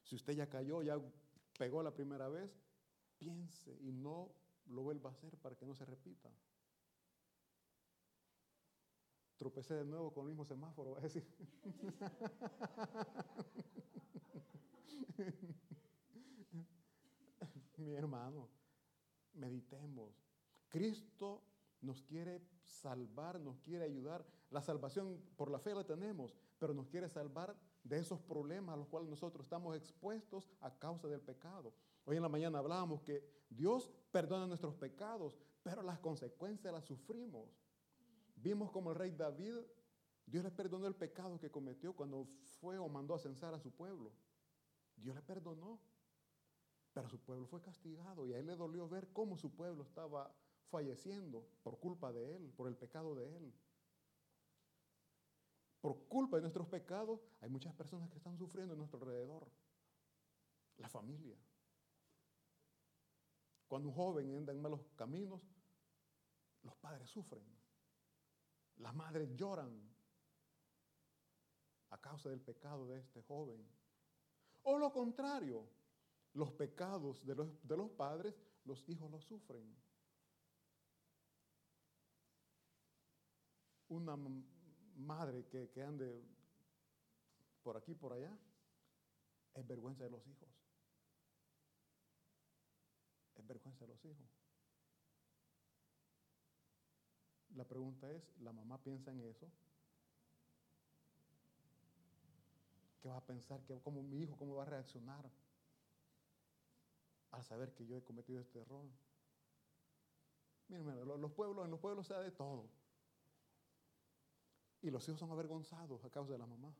Si 0.04 0.16
usted 0.16 0.34
ya 0.34 0.48
cayó, 0.48 0.84
ya 0.84 1.00
pegó 1.58 1.82
la 1.82 1.94
primera 1.94 2.30
vez, 2.30 2.52
piense 3.18 3.76
y 3.82 3.92
no 3.92 4.36
lo 4.68 4.84
vuelva 4.84 5.10
a 5.10 5.14
hacer 5.14 5.36
para 5.38 5.56
que 5.56 5.66
no 5.66 5.74
se 5.76 5.86
repita. 5.86 6.30
Tropecé 9.38 9.74
de 9.74 9.86
nuevo 9.86 10.14
con 10.14 10.24
el 10.24 10.30
mismo 10.30 10.46
semáforo, 10.46 10.92
va 10.92 11.00
a 11.00 11.02
decir. 11.02 11.28
Mi 17.78 17.96
hermano, 17.96 18.48
meditemos. 19.34 20.14
Cristo 20.70 21.42
nos 21.82 22.02
quiere 22.02 22.42
salvar, 22.64 23.40
nos 23.40 23.60
quiere 23.60 23.86
ayudar. 23.86 24.26
La 24.50 24.62
salvación 24.62 25.20
por 25.36 25.50
la 25.50 25.60
fe 25.60 25.74
la 25.74 25.84
tenemos, 25.84 26.36
pero 26.60 26.74
nos 26.74 26.88
quiere 26.88 27.10
salvar 27.10 27.56
de 27.84 27.98
esos 27.98 28.22
problemas 28.22 28.74
a 28.74 28.78
los 28.78 28.88
cuales 28.88 29.10
nosotros 29.10 29.46
estamos 29.46 29.76
expuestos 29.76 30.50
a 30.62 30.78
causa 30.78 31.08
del 31.08 31.22
pecado. 31.22 31.74
Hoy 32.06 32.18
en 32.18 32.22
la 32.22 32.30
mañana 32.30 32.60
hablábamos 32.60 33.02
que 33.02 33.24
Dios 33.50 33.92
perdona 34.12 34.48
nuestros 34.48 34.76
pecados, 34.76 35.38
pero 35.64 35.82
las 35.82 36.00
consecuencias 36.00 36.74
las 36.74 36.86
sufrimos. 36.86 37.50
Vimos 38.36 38.72
como 38.72 38.92
el 38.92 38.96
rey 38.96 39.12
David, 39.12 39.58
Dios 40.26 40.44
le 40.44 40.52
perdonó 40.52 40.88
el 40.88 40.96
pecado 40.96 41.40
que 41.40 41.52
cometió 41.52 41.94
cuando 41.94 42.28
fue 42.60 42.78
o 42.78 42.88
mandó 42.88 43.16
a 43.16 43.20
censar 43.20 43.54
a 43.54 43.60
su 43.60 43.72
pueblo. 43.72 44.12
Dios 44.96 45.16
le 45.16 45.22
perdonó, 45.22 45.80
pero 46.94 47.10
su 47.10 47.20
pueblo 47.20 47.46
fue 47.48 47.62
castigado 47.62 48.26
y 48.28 48.34
a 48.34 48.40
él 48.40 48.46
le 48.46 48.56
dolió 48.56 48.88
ver 48.88 49.12
cómo 49.14 49.38
su 49.38 49.54
pueblo 49.54 49.84
estaba 49.84 50.34
falleciendo 50.72 51.46
por 51.62 51.78
culpa 51.78 52.12
de 52.12 52.36
él, 52.36 52.52
por 52.56 52.68
el 52.68 52.76
pecado 52.76 53.14
de 53.14 53.36
él. 53.36 53.54
Por 55.82 56.08
culpa 56.08 56.38
de 56.38 56.42
nuestros 56.42 56.68
pecados, 56.68 57.20
hay 57.42 57.50
muchas 57.50 57.74
personas 57.74 58.10
que 58.10 58.18
están 58.18 58.38
sufriendo 58.38 58.74
en 58.74 58.80
nuestro 58.80 59.00
alrededor. 59.00 59.48
La 60.78 60.90
familia. 60.90 61.38
Cuando 63.68 63.90
un 63.90 63.96
joven 63.96 64.36
anda 64.36 64.54
en 64.54 64.62
malos 64.62 64.82
caminos, 64.96 65.42
los 66.64 66.76
padres 66.76 67.10
sufren. 67.10 67.44
Las 68.78 68.96
madres 68.96 69.36
lloran 69.36 69.72
a 71.90 71.98
causa 72.00 72.30
del 72.30 72.42
pecado 72.42 72.88
de 72.88 73.00
este 73.00 73.22
joven. 73.24 73.68
O 74.64 74.78
lo 74.78 74.92
contrario, 74.92 75.68
los 76.34 76.52
pecados 76.52 77.26
de 77.26 77.36
los, 77.36 77.68
de 77.68 77.78
los 77.78 77.90
padres, 77.92 78.36
los 78.66 78.88
hijos 78.88 79.12
los 79.12 79.24
sufren. 79.26 79.76
Una 83.92 84.18
madre 84.96 85.46
que, 85.48 85.70
que 85.70 85.84
ande 85.84 86.24
por 87.62 87.76
aquí, 87.76 87.94
por 87.94 88.14
allá, 88.14 88.32
es 89.54 89.68
vergüenza 89.68 90.06
de 90.06 90.10
los 90.10 90.26
hijos. 90.26 90.48
Es 93.36 93.46
vergüenza 93.46 93.86
de 93.86 93.92
los 93.92 94.06
hijos. 94.06 94.28
La 97.56 97.66
pregunta 97.66 98.10
es, 98.10 98.24
¿la 98.40 98.54
mamá 98.54 98.82
piensa 98.82 99.12
en 99.12 99.20
eso? 99.20 99.52
¿Qué 103.02 103.10
va 103.10 103.18
a 103.18 103.26
pensar? 103.26 103.62
¿Qué, 103.66 103.78
¿Cómo 103.82 104.02
mi 104.04 104.22
hijo, 104.22 104.38
cómo 104.38 104.56
va 104.56 104.64
a 104.64 104.68
reaccionar 104.68 105.30
al 107.32 107.44
saber 107.44 107.74
que 107.74 107.86
yo 107.86 107.98
he 107.98 108.04
cometido 108.04 108.40
este 108.40 108.60
error? 108.60 108.86
Miren, 110.70 111.06
los 111.06 111.32
pueblos, 111.34 111.66
en 111.66 111.72
los 111.72 111.80
pueblos 111.82 112.08
se 112.08 112.14
da 112.14 112.22
de 112.22 112.32
todo. 112.32 112.70
Y 114.82 114.90
los 114.90 115.08
hijos 115.08 115.20
son 115.20 115.32
avergonzados 115.32 116.04
a 116.04 116.10
causa 116.10 116.34
de 116.34 116.40
la 116.40 116.48
mamá. 116.48 116.74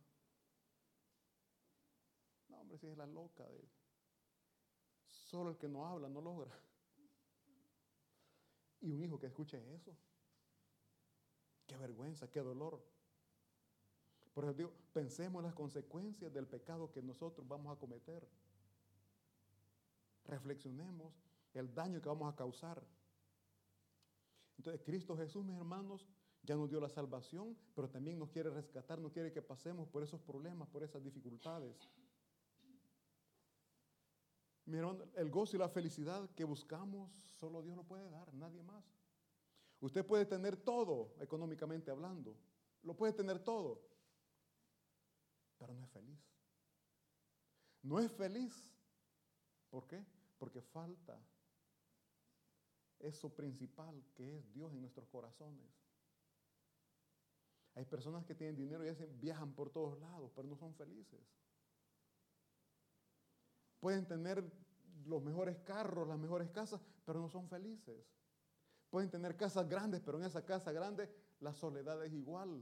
No, 2.50 2.58
hombre, 2.58 2.78
si 2.78 2.88
es 2.88 2.98
la 2.98 3.06
loca 3.06 3.48
de 3.48 3.70
Solo 5.10 5.52
el 5.52 5.58
que 5.58 5.70
no 5.70 5.86
habla 5.88 6.10
no 6.10 6.20
logra. 6.20 6.52
Y 8.82 8.92
un 8.92 9.02
hijo 9.02 9.20
que 9.20 9.28
escuche 9.28 9.58
eso. 9.74 9.96
Qué 11.68 11.78
vergüenza, 11.78 12.30
qué 12.30 12.42
dolor. 12.42 12.84
Por 14.34 14.46
eso 14.46 14.54
digo, 14.54 14.74
pensemos 14.92 15.42
en 15.42 15.46
las 15.46 15.54
consecuencias 15.54 16.34
del 16.34 16.48
pecado 16.48 16.92
que 16.92 17.02
nosotros 17.02 17.48
vamos 17.48 17.76
a 17.76 17.80
cometer. 17.80 18.28
Reflexionemos 20.26 21.14
el 21.54 21.74
daño 21.74 22.02
que 22.02 22.10
vamos 22.10 22.32
a 22.32 22.36
causar. 22.36 22.82
Entonces, 24.58 24.82
Cristo 24.84 25.16
Jesús, 25.16 25.46
mis 25.46 25.58
hermanos, 25.58 26.08
ya 26.44 26.56
nos 26.56 26.70
dio 26.70 26.80
la 26.80 26.90
salvación, 26.90 27.58
pero 27.76 27.90
también 27.90 28.18
nos 28.18 28.30
quiere 28.30 28.50
rescatar, 28.50 29.00
no 29.00 29.12
quiere 29.12 29.32
que 29.32 29.42
pasemos 29.42 29.88
por 29.88 30.04
esos 30.04 30.22
problemas, 30.22 30.68
por 30.70 30.84
esas 30.84 31.04
dificultades. 31.04 31.90
Miren, 34.66 34.98
el 35.16 35.30
gozo 35.30 35.56
y 35.56 35.60
la 35.60 35.70
felicidad 35.70 36.30
que 36.32 36.44
buscamos, 36.44 37.12
solo 37.40 37.62
Dios 37.62 37.76
lo 37.76 37.84
puede 37.84 38.10
dar, 38.10 38.34
nadie 38.34 38.64
más. 38.64 38.86
Usted 39.80 40.06
puede 40.06 40.26
tener 40.26 40.58
todo, 40.58 41.16
económicamente 41.20 41.92
hablando, 41.92 42.38
lo 42.84 42.96
puede 42.96 43.14
tener 43.14 43.40
todo, 43.40 43.82
pero 45.58 45.74
no 45.74 45.84
es 45.84 45.90
feliz. 45.92 46.20
No 47.84 48.00
es 48.00 48.12
feliz. 48.12 48.54
¿Por 49.70 49.88
qué? 49.88 50.06
Porque 50.38 50.62
falta 50.62 51.20
eso 53.00 53.34
principal 53.34 54.04
que 54.14 54.38
es 54.38 54.54
Dios 54.54 54.72
en 54.72 54.82
nuestros 54.82 55.08
corazones. 55.08 55.81
Hay 57.76 57.86
personas 57.86 58.26
que 58.26 58.36
tienen 58.36 58.56
dinero 58.56 58.86
y 58.86 58.94
viajan 59.20 59.54
por 59.54 59.70
todos 59.70 60.00
lados, 60.00 60.32
pero 60.36 60.48
no 60.48 60.58
son 60.58 60.74
felices. 60.76 61.20
Pueden 63.80 64.06
tener 64.06 64.44
los 65.06 65.24
mejores 65.24 65.58
carros, 65.60 66.08
las 66.08 66.20
mejores 66.20 66.50
casas, 66.50 66.82
pero 67.06 67.20
no 67.20 67.30
son 67.30 67.48
felices. 67.48 68.06
Pueden 68.90 69.10
tener 69.10 69.38
casas 69.38 69.68
grandes, 69.68 70.02
pero 70.02 70.18
en 70.18 70.26
esa 70.26 70.46
casa 70.46 70.72
grande 70.72 71.10
la 71.40 71.54
soledad 71.54 72.04
es 72.06 72.14
igual 72.14 72.62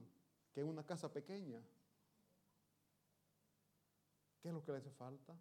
que 0.54 0.62
en 0.62 0.68
una 0.68 0.86
casa 0.86 1.12
pequeña. 1.12 1.62
¿Qué 4.42 4.48
es 4.48 4.54
lo 4.54 4.64
que 4.64 4.72
le 4.72 4.78
hace 4.78 4.92
falta? 4.92 5.36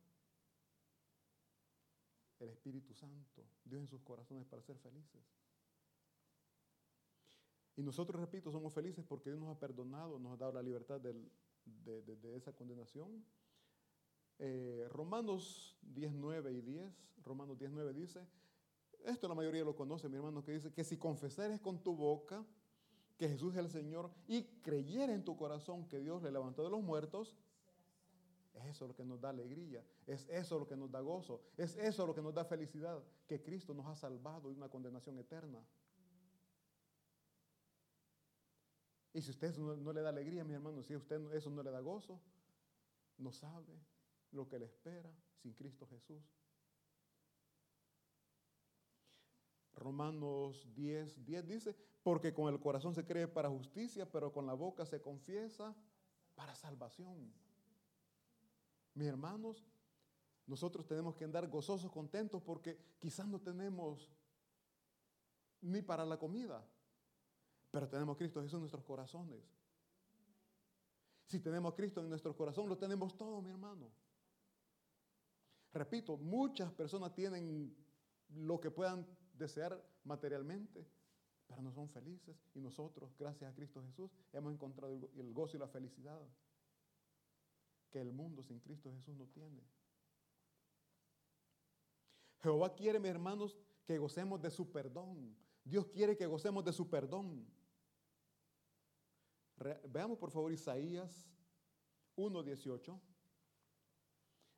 El 2.41 2.49
Espíritu 2.49 2.95
Santo, 2.95 3.45
Dios 3.65 3.83
en 3.83 3.89
sus 3.89 4.01
corazones 4.03 4.47
para 4.47 4.63
ser 4.63 4.79
felices. 4.79 5.21
Y 7.79 7.83
nosotros, 7.85 8.21
repito, 8.21 8.51
somos 8.51 8.73
felices 8.73 9.05
porque 9.09 9.31
Dios 9.31 9.41
nos 9.41 9.55
ha 9.57 9.61
perdonado, 9.61 10.19
nos 10.19 10.33
ha 10.33 10.37
dado 10.37 10.55
la 10.55 10.63
libertad 10.63 11.01
de, 11.01 11.15
esa 12.35 12.53
condenación. 12.53 13.25
Eh, 14.41 14.89
Romanos 14.91 15.79
19 15.83 16.55
y 16.55 16.61
10, 16.61 16.93
Romanos 17.25 17.57
19 17.57 17.93
dice, 17.95 18.27
esto 19.05 19.29
la 19.29 19.37
mayoría 19.37 19.63
lo 19.63 19.77
conoce, 19.77 20.09
mi 20.09 20.17
hermano, 20.17 20.43
que 20.43 20.51
dice 20.51 20.73
que 20.73 20.83
si 20.83 20.97
confesares 20.97 21.61
con 21.61 21.81
tu 21.81 21.95
boca 21.95 22.45
que 23.17 23.29
Jesús 23.29 23.55
es 23.55 23.61
el 23.61 23.71
Señor 23.71 24.11
y 24.27 24.43
creyera 24.61 25.15
en 25.15 25.25
tu 25.25 25.37
corazón 25.37 25.87
que 25.87 26.01
Dios 26.01 26.21
le 26.25 26.33
levantó 26.33 26.65
de 26.65 26.71
los 26.71 26.83
muertos, 26.83 27.37
es 28.55 28.65
eso 28.65 28.89
lo 28.89 28.97
que 28.97 29.05
nos 29.05 29.21
da 29.21 29.29
alegría, 29.29 29.85
es 30.05 30.29
eso 30.31 30.59
lo 30.59 30.67
que 30.67 30.77
nos 30.77 30.91
da 30.91 30.99
gozo, 30.99 31.43
es 31.57 31.77
eso 31.77 32.09
lo 32.09 32.15
que 32.15 32.23
nos 32.23 32.35
da 32.35 32.45
felicidad, 32.45 33.01
que 33.29 33.41
Cristo 33.41 33.73
nos 33.73 33.87
ha 33.87 33.95
salvado 33.95 34.49
de 34.49 34.57
una 34.57 34.69
condenación 34.69 35.17
eterna. 35.21 35.65
Y 39.13 39.23
si 39.23 39.31
usted 39.31 39.57
no, 39.57 39.93
le 39.93 40.03
da 40.03 40.11
alegría, 40.11 40.45
mis 40.45 40.55
hermanos, 40.55 40.87
si 40.87 40.95
a 40.95 40.99
usted 40.99 41.33
eso 41.33 41.51
no 41.51 41.63
le 41.63 41.71
da 41.71 41.81
gozo, 41.81 42.21
no 43.17 43.33
sabe 43.33 43.81
lo 44.33 44.49
que 44.49 44.59
le 44.59 44.67
espera 44.67 45.11
sin 45.43 45.53
Cristo 45.55 45.87
Jesús. 45.87 46.23
Romanos 49.75 50.67
10, 50.75 51.25
10 51.25 51.47
dice, 51.47 51.77
porque 52.03 52.35
con 52.35 52.53
el 52.53 52.61
corazón 52.61 52.95
se 52.95 53.05
cree 53.05 53.29
para 53.29 53.49
justicia, 53.49 54.11
pero 54.11 54.33
con 54.33 54.47
la 54.47 54.55
boca 54.55 54.85
se 54.85 55.01
confiesa 55.01 55.75
para 56.35 56.55
salvación. 56.55 57.33
Mis 58.95 59.07
hermanos, 59.07 59.65
nosotros 60.47 60.87
tenemos 60.87 61.15
que 61.15 61.25
andar 61.25 61.47
gozosos, 61.49 61.91
contentos, 61.91 62.43
porque 62.43 62.79
quizás 62.99 63.27
no 63.29 63.41
tenemos 63.41 64.11
ni 65.61 65.83
para 65.83 66.05
la 66.05 66.19
comida, 66.19 66.65
pero 67.71 67.89
tenemos 67.89 68.17
Cristo 68.17 68.41
Jesús 68.41 68.55
en 68.55 68.61
nuestros 68.61 68.85
corazones. 68.85 69.43
Si 71.27 71.41
tenemos 71.41 71.75
Cristo 71.75 72.01
en 72.01 72.09
nuestro 72.09 72.35
corazón, 72.35 72.69
lo 72.69 72.79
tenemos 72.79 73.17
todo, 73.17 73.43
mi 73.43 73.51
hermano. 73.51 73.91
Repito, 75.73 76.17
muchas 76.17 76.73
personas 76.73 77.15
tienen 77.15 77.77
lo 78.31 78.59
que 78.59 78.71
puedan 78.71 79.07
desear 79.35 79.83
materialmente, 80.05 80.87
pero 81.47 81.61
no 81.61 81.71
son 81.73 81.89
felices. 81.91 82.37
Y 82.55 82.61
nosotros, 82.61 83.15
gracias 83.19 83.51
a 83.51 83.55
Cristo 83.55 83.83
Jesús, 83.83 84.11
hemos 84.33 84.53
encontrado 84.53 84.95
el 85.17 85.33
gozo 85.33 85.57
y 85.57 85.61
la 85.61 85.69
felicidad 85.69 86.21
que 87.91 88.01
el 88.01 88.13
mundo 88.13 88.43
sin 88.43 88.61
Cristo 88.61 88.91
Jesús 88.93 89.15
no 89.17 89.27
tiene. 89.27 89.63
Jehová 92.41 92.75
quiere, 92.75 93.01
mis 93.01 93.11
hermanos, 93.11 93.57
que 93.85 93.99
gocemos 93.99 94.41
de 94.41 94.51
su 94.51 94.71
perdón. 94.71 95.37
Dios 95.65 95.87
quiere 95.87 96.17
que 96.17 96.27
gocemos 96.27 96.65
de 96.65 96.73
su 96.73 96.89
perdón. 96.89 97.47
Veamos 99.89 100.19
por 100.19 100.31
favor 100.31 100.53
Isaías 100.53 101.29
1.18. 102.17 103.01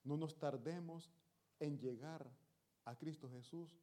No 0.05 0.17
nos 0.17 0.39
tardemos 0.39 1.13
en 1.59 1.79
llegar 1.79 2.31
a 2.85 2.97
Cristo 2.97 3.29
Jesús. 3.31 3.79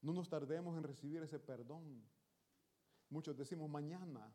No 0.00 0.12
nos 0.12 0.28
tardemos 0.28 0.76
en 0.76 0.84
recibir 0.84 1.22
ese 1.22 1.38
perdón. 1.38 2.02
Muchos 3.10 3.36
decimos 3.36 3.68
mañana. 3.68 4.32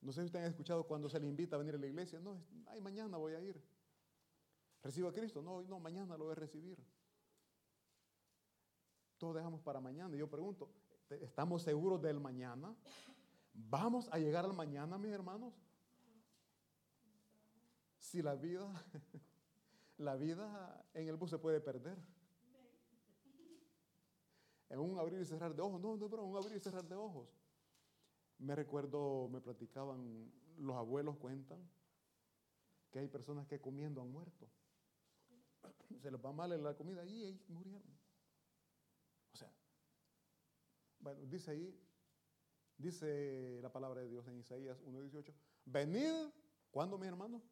No 0.00 0.12
sé 0.12 0.20
si 0.20 0.26
ustedes 0.26 0.44
han 0.44 0.50
escuchado 0.50 0.84
cuando 0.84 1.08
se 1.08 1.18
le 1.18 1.26
invita 1.26 1.56
a 1.56 1.58
venir 1.58 1.74
a 1.74 1.78
la 1.78 1.86
iglesia. 1.86 2.20
No, 2.20 2.40
ay, 2.66 2.80
mañana 2.80 3.16
voy 3.16 3.34
a 3.34 3.40
ir. 3.40 3.60
¿Recibo 4.82 5.08
a 5.08 5.12
Cristo? 5.12 5.42
No, 5.42 5.62
no, 5.62 5.80
mañana 5.80 6.16
lo 6.16 6.24
voy 6.24 6.32
a 6.32 6.36
recibir. 6.36 6.78
Todo 9.18 9.34
dejamos 9.34 9.60
para 9.62 9.80
mañana. 9.80 10.14
Y 10.14 10.18
yo 10.20 10.28
pregunto, 10.28 10.70
¿estamos 11.10 11.62
seguros 11.62 12.00
del 12.00 12.20
mañana? 12.20 12.76
¿Vamos 13.58 14.08
a 14.12 14.18
llegar 14.18 14.44
al 14.44 14.52
mañana, 14.52 14.98
mis 14.98 15.10
hermanos? 15.10 15.54
Si 17.98 18.22
la 18.22 18.34
vida, 18.34 18.70
la 19.98 20.14
vida 20.16 20.84
en 20.94 21.08
el 21.08 21.16
bus 21.16 21.30
se 21.30 21.38
puede 21.38 21.60
perder. 21.60 21.98
En 24.68 24.78
un 24.78 24.98
abrir 24.98 25.20
y 25.20 25.24
cerrar 25.24 25.54
de 25.54 25.62
ojos. 25.62 25.80
No, 25.80 25.96
no, 25.96 26.08
pero 26.08 26.24
un 26.24 26.36
abrir 26.36 26.56
y 26.56 26.60
cerrar 26.60 26.84
de 26.84 26.96
ojos. 26.96 27.28
Me 28.38 28.54
recuerdo, 28.54 29.28
me 29.28 29.40
platicaban, 29.40 30.30
los 30.58 30.76
abuelos 30.76 31.16
cuentan 31.16 31.58
que 32.90 32.98
hay 32.98 33.08
personas 33.08 33.46
que 33.46 33.60
comiendo 33.60 34.02
han 34.02 34.12
muerto. 34.12 34.48
Se 36.02 36.10
les 36.10 36.22
va 36.22 36.32
mal 36.32 36.52
en 36.52 36.62
la 36.62 36.76
comida 36.76 37.04
y 37.04 37.24
ahí 37.24 37.44
murieron. 37.48 37.96
O 39.32 39.36
sea, 39.36 39.50
bueno, 41.00 41.20
dice 41.26 41.50
ahí, 41.50 41.85
dice 42.78 43.58
la 43.62 43.72
palabra 43.72 44.00
de 44.00 44.08
Dios 44.08 44.26
en 44.28 44.38
Isaías 44.38 44.82
1.18, 44.82 45.32
venid, 45.64 46.12
¿cuándo 46.70 46.98
mi 46.98 47.06
hermano? 47.06 47.42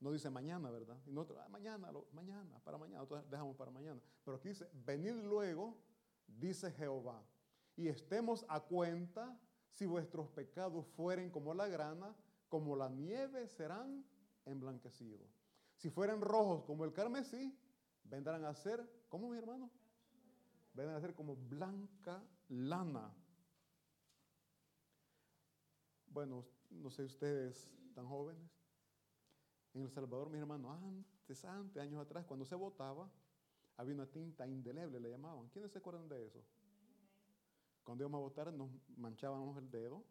No 0.00 0.12
dice 0.12 0.28
mañana, 0.28 0.70
¿verdad? 0.70 0.98
Y 1.06 1.12
nosotros, 1.12 1.38
ah, 1.42 1.48
mañana, 1.48 1.90
mañana, 2.12 2.60
para 2.64 2.76
mañana, 2.76 2.98
nosotros 2.98 3.30
dejamos 3.30 3.56
para 3.56 3.70
mañana. 3.70 4.00
Pero 4.24 4.36
aquí 4.36 4.48
dice, 4.48 4.68
venid 4.84 5.14
luego, 5.24 5.76
dice 6.26 6.70
Jehová, 6.72 7.22
y 7.76 7.88
estemos 7.88 8.44
a 8.48 8.60
cuenta 8.60 9.38
si 9.70 9.86
vuestros 9.86 10.28
pecados 10.28 10.86
fueren 10.96 11.30
como 11.30 11.54
la 11.54 11.68
grana, 11.68 12.14
como 12.48 12.76
la 12.76 12.88
nieve 12.88 13.48
serán 13.48 14.04
emblanquecidos. 14.44 15.28
Si 15.76 15.90
fueren 15.90 16.20
rojos 16.20 16.64
como 16.64 16.84
el 16.84 16.92
carmesí, 16.92 17.54
vendrán 18.04 18.44
a 18.44 18.54
ser, 18.54 18.88
¿cómo 19.08 19.28
mi 19.28 19.36
hermano? 19.36 19.70
Vendrán 20.72 20.96
a 20.96 21.00
ser 21.00 21.14
como 21.14 21.36
blanca 21.36 22.22
lana. 22.48 23.12
Bueno, 26.16 26.46
no 26.70 26.88
sé 26.88 27.04
ustedes 27.04 27.68
tan 27.94 28.08
jóvenes, 28.08 28.50
en 29.74 29.82
El 29.82 29.90
Salvador, 29.90 30.30
mis 30.30 30.40
hermanos, 30.40 30.74
antes, 30.82 31.44
antes, 31.44 31.82
años 31.82 32.00
atrás, 32.00 32.24
cuando 32.24 32.46
se 32.46 32.54
votaba, 32.54 33.10
había 33.76 33.94
una 33.94 34.06
tinta 34.06 34.46
indeleble, 34.48 34.98
le 34.98 35.10
llamaban. 35.10 35.50
¿Quiénes 35.50 35.72
se 35.72 35.76
acuerdan 35.76 36.08
de 36.08 36.24
eso? 36.24 36.42
Cuando 37.84 38.02
íbamos 38.02 38.16
a 38.16 38.22
votar, 38.22 38.50
nos 38.50 38.70
manchábamos 38.96 39.58
el 39.58 39.70
dedo, 39.70 40.02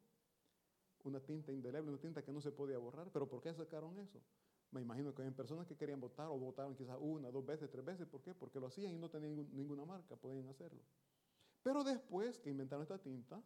una 1.06 1.20
tinta 1.20 1.52
indeleble, 1.52 1.90
una 1.90 2.00
tinta 2.00 2.24
que 2.24 2.32
no 2.32 2.40
se 2.40 2.52
podía 2.52 2.78
borrar. 2.78 3.10
¿Pero 3.12 3.28
por 3.28 3.42
qué 3.42 3.52
sacaron 3.56 3.98
eso? 3.98 4.22
Me 4.70 4.82
imagino 4.82 5.12
que 5.16 5.24
había 5.24 5.36
personas 5.36 5.66
que 5.66 5.76
querían 5.76 6.00
votar 6.00 6.28
o 6.28 6.38
votaron 6.38 6.76
quizás 6.76 7.00
una, 7.00 7.32
dos 7.32 7.44
veces, 7.44 7.68
tres 7.72 7.84
veces. 7.84 8.06
¿Por 8.06 8.22
qué? 8.22 8.36
Porque 8.36 8.60
lo 8.60 8.68
hacían 8.68 8.94
y 8.94 9.00
no 9.00 9.10
tenían 9.10 9.50
ninguna 9.56 9.86
marca, 9.86 10.16
podían 10.16 10.48
hacerlo. 10.50 10.84
Pero 11.64 11.84
después 11.84 12.38
que 12.38 12.52
inventaron 12.52 12.84
esta 12.84 13.00
tinta, 13.00 13.42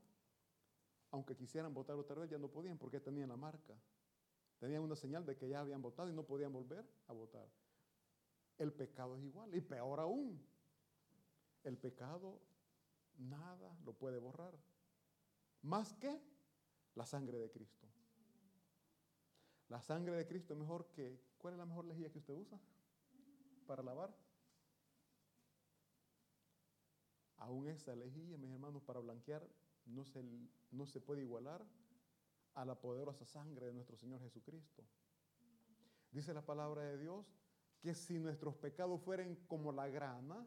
aunque 1.12 1.36
quisieran 1.36 1.74
votar 1.74 1.96
otra 1.96 2.16
vez, 2.16 2.30
ya 2.30 2.38
no 2.38 2.50
podían 2.50 2.78
porque 2.78 3.00
tenían 3.00 3.30
la 3.30 3.38
marca. 3.38 3.76
Tenían 4.60 4.82
una 4.84 4.96
señal 4.96 5.26
de 5.26 5.36
que 5.36 5.48
ya 5.48 5.62
habían 5.62 5.82
votado 5.82 6.10
y 6.10 6.14
no 6.14 6.24
podían 6.24 6.52
volver 6.52 6.86
a 7.08 7.14
votar. 7.14 7.48
El 8.58 8.74
pecado 8.74 9.16
es 9.16 9.24
igual. 9.24 9.56
Y 9.56 9.62
peor 9.62 10.00
aún, 10.00 10.40
el 11.64 11.78
pecado 11.78 12.42
nada 13.18 13.78
lo 13.86 13.94
puede 13.94 14.18
borrar. 14.18 14.54
Más 15.62 15.94
que 15.94 16.22
la 16.96 17.06
sangre 17.06 17.38
de 17.40 17.50
Cristo. 17.50 17.88
La 19.70 19.82
sangre 19.82 20.16
de 20.16 20.28
Cristo 20.28 20.54
es 20.54 20.60
mejor 20.60 20.88
que... 20.92 21.20
¿Cuál 21.38 21.54
es 21.54 21.58
la 21.60 21.66
mejor 21.66 21.86
lejía 21.86 22.12
que 22.12 22.18
usted 22.18 22.34
usa 22.34 22.60
para 23.66 23.82
lavar? 23.82 24.14
Aún 27.38 27.68
esa 27.68 27.96
lejía, 27.96 28.38
mis 28.38 28.52
hermanos, 28.52 28.84
para 28.84 29.00
blanquear 29.00 29.48
no 29.90 30.06
se, 30.06 30.24
no 30.72 30.86
se 30.86 31.00
puede 31.00 31.22
igualar 31.22 31.66
a 32.56 32.66
la 32.66 32.80
poderosa 32.80 33.26
sangre 33.26 33.68
de 33.68 33.74
nuestro 33.74 33.98
Señor 33.98 34.22
Jesucristo. 34.22 34.84
Dice 36.12 36.34
la 36.34 36.46
palabra 36.46 36.84
de 36.84 36.98
Dios 36.98 37.34
que 37.82 37.94
si 37.94 38.20
nuestros 38.20 38.56
pecados 38.56 39.02
fueren 39.02 39.36
como 39.48 39.72
la 39.72 39.88
grana, 39.88 40.46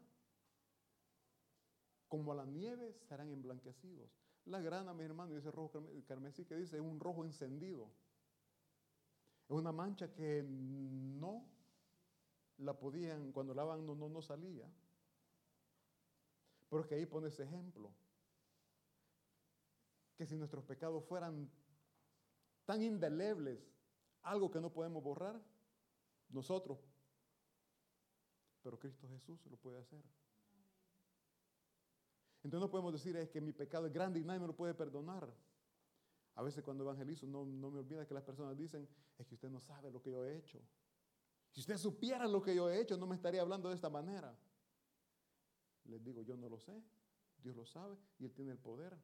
como 2.07 2.33
la 2.33 2.45
nieve, 2.45 2.93
serán 3.07 3.31
emblanquecidos. 3.31 4.11
La 4.45 4.59
grana, 4.59 4.93
mi 4.93 5.03
hermano, 5.03 5.33
dice 5.33 5.49
rojo 5.49 5.83
carmesí, 6.05 6.45
que 6.45 6.55
dice 6.55 6.75
es 6.75 6.81
un 6.81 6.99
rojo 6.99 7.23
encendido. 7.23 7.89
Es 9.49 9.55
una 9.55 9.71
mancha 9.71 10.13
que 10.13 10.43
no 10.43 11.45
la 12.57 12.77
podían, 12.77 13.31
cuando 13.31 13.53
lavan 13.53 13.85
no, 13.85 13.95
no, 13.95 14.09
no 14.09 14.21
salía. 14.21 14.69
Pero 16.69 16.81
es 16.81 16.87
que 16.87 16.95
ahí 16.95 17.05
pone 17.05 17.29
ese 17.29 17.43
ejemplo. 17.43 17.93
Que 20.15 20.25
si 20.25 20.35
nuestros 20.35 20.63
pecados 20.63 21.03
fueran 21.05 21.49
tan 22.65 22.81
indelebles, 22.81 23.59
algo 24.21 24.49
que 24.49 24.61
no 24.61 24.71
podemos 24.71 25.03
borrar, 25.03 25.41
nosotros. 26.29 26.79
Pero 28.61 28.79
Cristo 28.79 29.07
Jesús 29.09 29.45
lo 29.47 29.57
puede 29.57 29.79
hacer. 29.79 30.03
Entonces 32.43 32.61
no 32.61 32.69
podemos 32.69 32.93
decir 32.93 33.15
es 33.17 33.29
que 33.29 33.39
mi 33.41 33.53
pecado 33.53 33.87
es 33.87 33.93
grande 33.93 34.19
y 34.19 34.23
nadie 34.23 34.39
me 34.39 34.47
lo 34.47 34.55
puede 34.55 34.73
perdonar. 34.73 35.33
A 36.35 36.43
veces 36.43 36.63
cuando 36.63 36.83
evangelizo 36.83 37.27
no, 37.27 37.45
no 37.45 37.71
me 37.71 37.79
olvida 37.79 38.05
que 38.07 38.13
las 38.13 38.23
personas 38.23 38.57
dicen, 38.57 38.87
es 39.17 39.27
que 39.27 39.35
usted 39.35 39.49
no 39.49 39.59
sabe 39.59 39.91
lo 39.91 40.01
que 40.01 40.11
yo 40.11 40.25
he 40.25 40.37
hecho. 40.37 40.59
Si 41.51 41.61
usted 41.61 41.77
supiera 41.77 42.27
lo 42.27 42.41
que 42.41 42.55
yo 42.55 42.69
he 42.69 42.81
hecho, 42.81 42.97
no 42.97 43.05
me 43.05 43.15
estaría 43.15 43.41
hablando 43.41 43.69
de 43.69 43.75
esta 43.75 43.89
manera. 43.89 44.35
Les 45.85 46.03
digo, 46.03 46.23
yo 46.23 46.35
no 46.35 46.49
lo 46.49 46.57
sé, 46.57 46.81
Dios 47.37 47.55
lo 47.55 47.65
sabe 47.65 47.97
y 48.17 48.25
Él 48.25 48.33
tiene 48.33 48.51
el 48.51 48.57
poder 48.57 48.97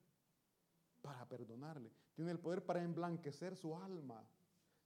para 1.01 1.27
perdonarle. 1.27 1.91
Tiene 2.13 2.31
el 2.31 2.39
poder 2.39 2.65
para 2.65 2.83
emblanquecer 2.83 3.55
su 3.55 3.75
alma, 3.75 4.23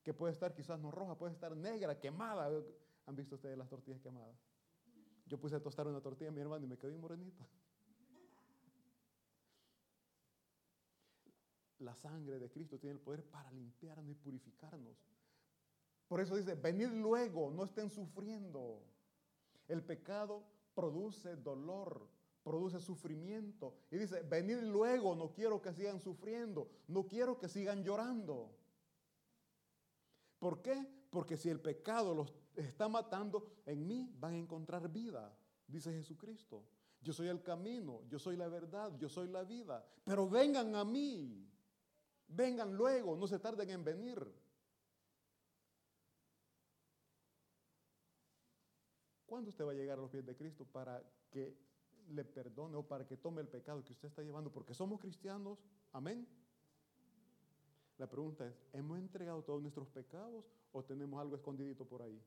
que 0.04 0.14
puede 0.14 0.34
estar 0.34 0.54
quizás 0.54 0.80
no 0.80 0.92
roja, 0.92 1.18
puede 1.18 1.34
estar 1.34 1.56
negra, 1.56 2.00
quemada. 2.00 2.50
¿Han 3.06 3.16
visto 3.16 3.36
ustedes 3.36 3.58
las 3.58 3.70
tortillas 3.70 4.02
quemadas? 4.02 4.38
Yo 5.26 5.40
puse 5.40 5.56
a 5.56 5.62
tostar 5.62 5.88
una 5.88 6.02
tortilla 6.02 6.30
a 6.30 6.34
mi 6.34 6.42
hermano 6.42 6.66
y 6.66 6.68
me 6.68 6.78
quedé 6.78 6.98
morenito. 6.98 7.48
La 11.80 11.96
sangre 11.96 12.40
de 12.40 12.50
Cristo 12.50 12.80
tiene 12.80 12.96
el 12.96 13.02
poder 13.02 13.24
para 13.24 13.52
limpiarnos 13.52 14.10
y 14.10 14.16
purificarnos. 14.16 14.98
Por 16.08 16.22
eso 16.22 16.36
dice, 16.36 16.56
venid 16.56 16.90
luego, 16.90 17.50
no 17.52 17.64
estén 17.64 17.90
sufriendo. 17.90 18.84
El 19.68 19.84
pecado 19.84 20.44
produce 20.76 21.36
dolor, 21.38 22.08
produce 22.44 22.80
sufrimiento. 22.80 23.76
Y 23.90 23.98
dice, 23.98 24.22
venid 24.24 24.60
luego, 24.62 25.16
no 25.16 25.32
quiero 25.32 25.62
que 25.62 25.74
sigan 25.74 26.00
sufriendo, 26.00 26.70
no 26.88 27.08
quiero 27.08 27.38
que 27.40 27.48
sigan 27.48 27.84
llorando. 27.84 28.56
¿Por 30.40 30.62
qué? 30.62 30.86
Porque 31.10 31.38
si 31.38 31.50
el 31.50 31.60
pecado 31.60 32.14
los 32.14 32.34
está 32.56 32.90
matando, 32.90 33.62
en 33.66 33.88
mí 33.88 34.14
van 34.20 34.34
a 34.34 34.38
encontrar 34.38 34.90
vida, 34.90 35.36
dice 35.68 35.92
Jesucristo. 35.92 36.66
Yo 37.02 37.12
soy 37.14 37.28
el 37.28 37.42
camino, 37.42 38.02
yo 38.08 38.20
soy 38.20 38.38
la 38.38 38.48
verdad, 38.48 38.94
yo 38.98 39.10
soy 39.10 39.28
la 39.28 39.44
vida. 39.44 39.86
Pero 40.06 40.30
vengan 40.30 40.76
a 40.76 40.86
mí. 40.86 41.50
Vengan 42.28 42.74
luego, 42.74 43.16
no 43.16 43.28
se 43.28 43.40
tarden 43.40 43.70
en 43.70 43.84
venir. 43.84 44.20
¿Cuándo 49.26 49.50
usted 49.50 49.66
va 49.66 49.72
a 49.72 49.76
llegar 49.76 49.98
a 49.98 50.02
los 50.02 50.10
pies 50.10 50.26
de 50.26 50.36
Cristo 50.36 50.66
para 50.66 51.04
que 51.30 51.58
le 52.10 52.24
perdone 52.24 52.76
o 52.76 52.84
para 52.84 53.06
que 53.06 53.18
tome 53.18 53.42
el 53.42 53.48
pecado 53.48 53.84
que 53.84 53.94
usted 53.94 54.08
está 54.08 54.22
llevando? 54.22 54.52
Porque 54.52 54.74
somos 54.74 55.00
cristianos. 55.00 55.60
Amén. 55.92 56.28
La 57.98 58.10
pregunta 58.10 58.48
es, 58.48 58.56
¿hemos 58.74 58.98
entregado 58.98 59.44
todos 59.44 59.62
nuestros 59.62 59.88
pecados 59.88 60.46
o 60.72 60.84
tenemos 60.84 61.20
algo 61.22 61.36
escondidito 61.36 61.86
por 61.86 62.02
ahí? 62.02 62.22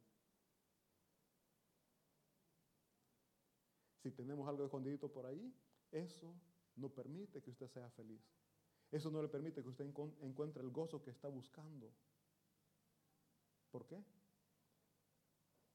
Si 4.02 4.10
tenemos 4.12 4.48
algo 4.48 4.64
escondidito 4.64 5.08
por 5.12 5.26
ahí, 5.26 5.52
eso 5.90 6.32
no 6.76 6.88
permite 6.88 7.42
que 7.42 7.50
usted 7.50 7.68
sea 7.68 7.90
feliz. 7.90 8.22
Eso 8.92 9.10
no 9.10 9.20
le 9.20 9.28
permite 9.28 9.62
que 9.62 9.68
usted 9.68 9.84
encuentre 10.20 10.62
el 10.62 10.70
gozo 10.70 11.02
que 11.02 11.10
está 11.10 11.28
buscando. 11.28 11.90
¿Por 13.70 13.84
qué? 13.86 14.02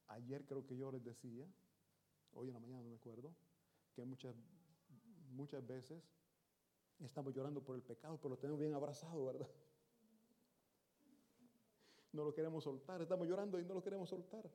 Ayer 0.08 0.44
creo 0.46 0.66
que 0.66 0.76
yo 0.76 0.90
les 0.90 1.04
decía, 1.04 1.46
hoy 2.32 2.48
en 2.48 2.54
la 2.54 2.60
mañana 2.60 2.82
no 2.82 2.88
me 2.88 2.96
acuerdo, 2.96 3.34
que 3.94 4.04
muchas, 4.04 4.34
muchas 5.30 5.66
veces 5.66 6.02
estamos 7.00 7.34
llorando 7.34 7.62
por 7.62 7.76
el 7.76 7.82
pecado, 7.82 8.16
pero 8.18 8.30
lo 8.30 8.38
tenemos 8.38 8.60
bien 8.60 8.74
abrazado, 8.74 9.24
¿verdad? 9.24 9.48
No 12.12 12.24
lo 12.24 12.34
queremos 12.34 12.64
soltar, 12.64 13.00
estamos 13.00 13.26
llorando 13.26 13.58
y 13.58 13.64
no 13.64 13.74
lo 13.74 13.82
queremos 13.82 14.08
soltar. 14.08 14.50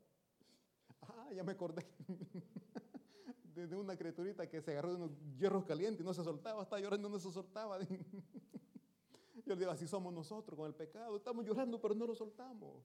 Ah, 1.02 1.30
ya 1.34 1.44
me 1.44 1.54
acordé 1.54 1.86
de, 3.56 3.76
una 3.76 3.98
criaturita 3.98 4.48
que 4.48 4.62
se 4.62 4.72
agarró 4.72 4.92
de 4.92 4.96
unos 4.98 5.12
hierros 5.38 5.66
calientes 5.66 6.02
y 6.02 6.04
no 6.04 6.14
se 6.14 6.24
soltaba, 6.24 6.64
estaba 6.64 6.80
llorando 6.80 7.08
y 7.08 7.12
no 7.12 7.20
se 7.20 7.32
soltaba. 7.32 7.80
Yo 9.46 9.54
le 9.54 9.60
digo, 9.60 9.72
así 9.72 9.88
somos 9.88 10.14
nosotros 10.14 10.58
con 10.58 10.68
el 10.68 10.76
pecado, 10.76 11.16
estamos 11.18 11.46
llorando 11.46 11.80
pero 11.82 11.96
no 11.96 12.06
lo 12.06 12.16
soltamos. 12.16 12.84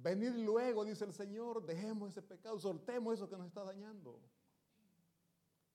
Venid 0.00 0.34
luego, 0.34 0.84
dice 0.84 1.04
el 1.04 1.12
Señor, 1.12 1.64
dejemos 1.64 2.10
ese 2.10 2.22
pecado, 2.22 2.58
soltemos 2.58 3.14
eso 3.14 3.28
que 3.28 3.36
nos 3.36 3.46
está 3.46 3.64
dañando. 3.64 4.20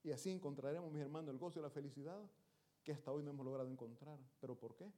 Y 0.01 0.11
así 0.11 0.31
encontraremos, 0.31 0.91
mis 0.91 1.01
hermanos, 1.01 1.29
el 1.29 1.37
gozo 1.37 1.59
y 1.59 1.61
la 1.61 1.69
felicidad 1.69 2.21
que 2.83 2.93
hasta 2.93 3.11
hoy 3.11 3.23
no 3.23 3.31
hemos 3.31 3.45
logrado 3.45 3.69
encontrar. 3.69 4.17
¿Pero 4.39 4.55
por 4.55 4.75
qué? 4.75 4.89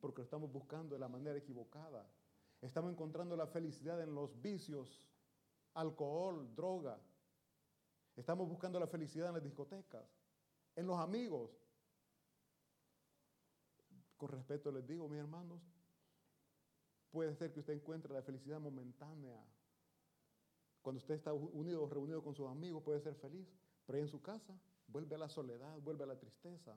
Porque 0.00 0.20
lo 0.20 0.24
estamos 0.24 0.50
buscando 0.50 0.94
de 0.94 0.98
la 0.98 1.08
manera 1.08 1.36
equivocada. 1.36 2.06
Estamos 2.62 2.90
encontrando 2.90 3.36
la 3.36 3.46
felicidad 3.46 4.00
en 4.02 4.14
los 4.14 4.40
vicios, 4.40 5.06
alcohol, 5.74 6.54
droga. 6.54 6.98
Estamos 8.16 8.48
buscando 8.48 8.80
la 8.80 8.86
felicidad 8.86 9.28
en 9.28 9.34
las 9.34 9.42
discotecas, 9.42 10.06
en 10.74 10.86
los 10.86 10.98
amigos. 10.98 11.50
Con 14.16 14.30
respeto 14.30 14.72
les 14.72 14.86
digo, 14.86 15.06
mis 15.06 15.20
hermanos, 15.20 15.60
puede 17.10 17.34
ser 17.34 17.52
que 17.52 17.60
usted 17.60 17.74
encuentre 17.74 18.12
la 18.12 18.22
felicidad 18.22 18.60
momentánea. 18.60 19.42
Cuando 20.82 20.98
usted 20.98 21.14
está 21.14 21.32
unido 21.32 21.88
reunido 21.88 22.22
con 22.22 22.34
sus 22.34 22.48
amigos 22.48 22.82
puede 22.82 23.00
ser 23.00 23.14
feliz, 23.14 23.48
pero 23.86 23.98
en 23.98 24.08
su 24.08 24.20
casa 24.20 24.58
vuelve 24.86 25.14
a 25.14 25.18
la 25.18 25.28
soledad, 25.28 25.78
vuelve 25.80 26.04
a 26.04 26.06
la 26.06 26.18
tristeza 26.18 26.76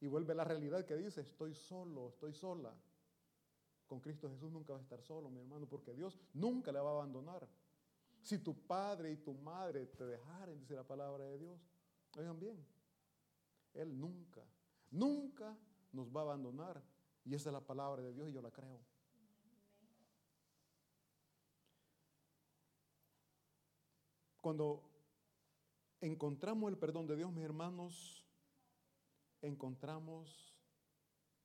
y 0.00 0.06
vuelve 0.06 0.32
a 0.32 0.36
la 0.36 0.44
realidad 0.44 0.84
que 0.84 0.96
dice, 0.96 1.20
estoy 1.20 1.54
solo, 1.54 2.08
estoy 2.08 2.32
sola. 2.32 2.74
Con 3.86 4.00
Cristo 4.00 4.28
Jesús 4.28 4.50
nunca 4.50 4.72
va 4.72 4.78
a 4.78 4.82
estar 4.82 5.00
solo, 5.02 5.30
mi 5.30 5.40
hermano, 5.40 5.66
porque 5.66 5.94
Dios 5.94 6.18
nunca 6.34 6.72
le 6.72 6.80
va 6.80 6.90
a 6.90 6.94
abandonar. 6.94 7.48
Si 8.22 8.38
tu 8.38 8.54
padre 8.66 9.12
y 9.12 9.16
tu 9.18 9.32
madre 9.34 9.86
te 9.86 10.04
dejaren, 10.04 10.58
dice 10.58 10.74
la 10.74 10.82
palabra 10.82 11.24
de 11.24 11.38
Dios, 11.38 11.60
oigan 12.16 12.38
bien, 12.38 12.66
Él 13.74 13.98
nunca, 13.98 14.42
nunca 14.90 15.56
nos 15.92 16.14
va 16.14 16.20
a 16.20 16.24
abandonar. 16.24 16.82
Y 17.24 17.34
esa 17.34 17.50
es 17.50 17.52
la 17.52 17.60
palabra 17.60 18.02
de 18.02 18.12
Dios 18.12 18.28
y 18.28 18.32
yo 18.32 18.42
la 18.42 18.50
creo. 18.50 18.80
Cuando 24.46 24.80
encontramos 26.00 26.70
el 26.70 26.78
perdón 26.78 27.08
de 27.08 27.16
Dios, 27.16 27.32
mis 27.32 27.42
hermanos, 27.42 28.24
encontramos 29.42 30.56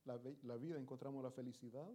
la, 0.04 0.18
vida, 0.56 0.78
encontramos 0.78 1.20
la 1.20 1.32
felicidad. 1.32 1.90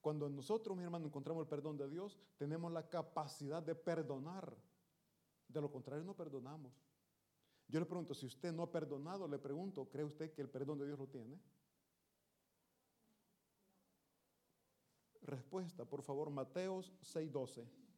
Cuando 0.00 0.26
nosotros, 0.30 0.74
mis 0.74 0.86
hermanos, 0.86 1.08
encontramos 1.08 1.42
el 1.42 1.48
perdón 1.50 1.76
de 1.76 1.90
Dios, 1.90 2.18
tenemos 2.38 2.72
la 2.72 2.88
capacidad 2.88 3.62
de 3.62 3.74
perdonar. 3.74 4.56
De 5.46 5.60
lo 5.60 5.70
contrario, 5.70 6.02
no 6.02 6.16
perdonamos. 6.16 6.72
Yo 7.68 7.78
le 7.78 7.84
pregunto, 7.84 8.14
si 8.14 8.24
usted 8.24 8.54
no 8.54 8.62
ha 8.62 8.72
perdonado, 8.72 9.28
le 9.28 9.38
pregunto, 9.38 9.86
¿cree 9.90 10.06
usted 10.06 10.32
que 10.32 10.40
el 10.40 10.48
perdón 10.48 10.78
de 10.78 10.86
Dios 10.86 10.98
lo 10.98 11.08
tiene? 11.08 11.38
Respuesta, 15.20 15.84
por 15.84 16.00
favor, 16.00 16.30
Mateos 16.30 16.94
6:12. 17.02 17.89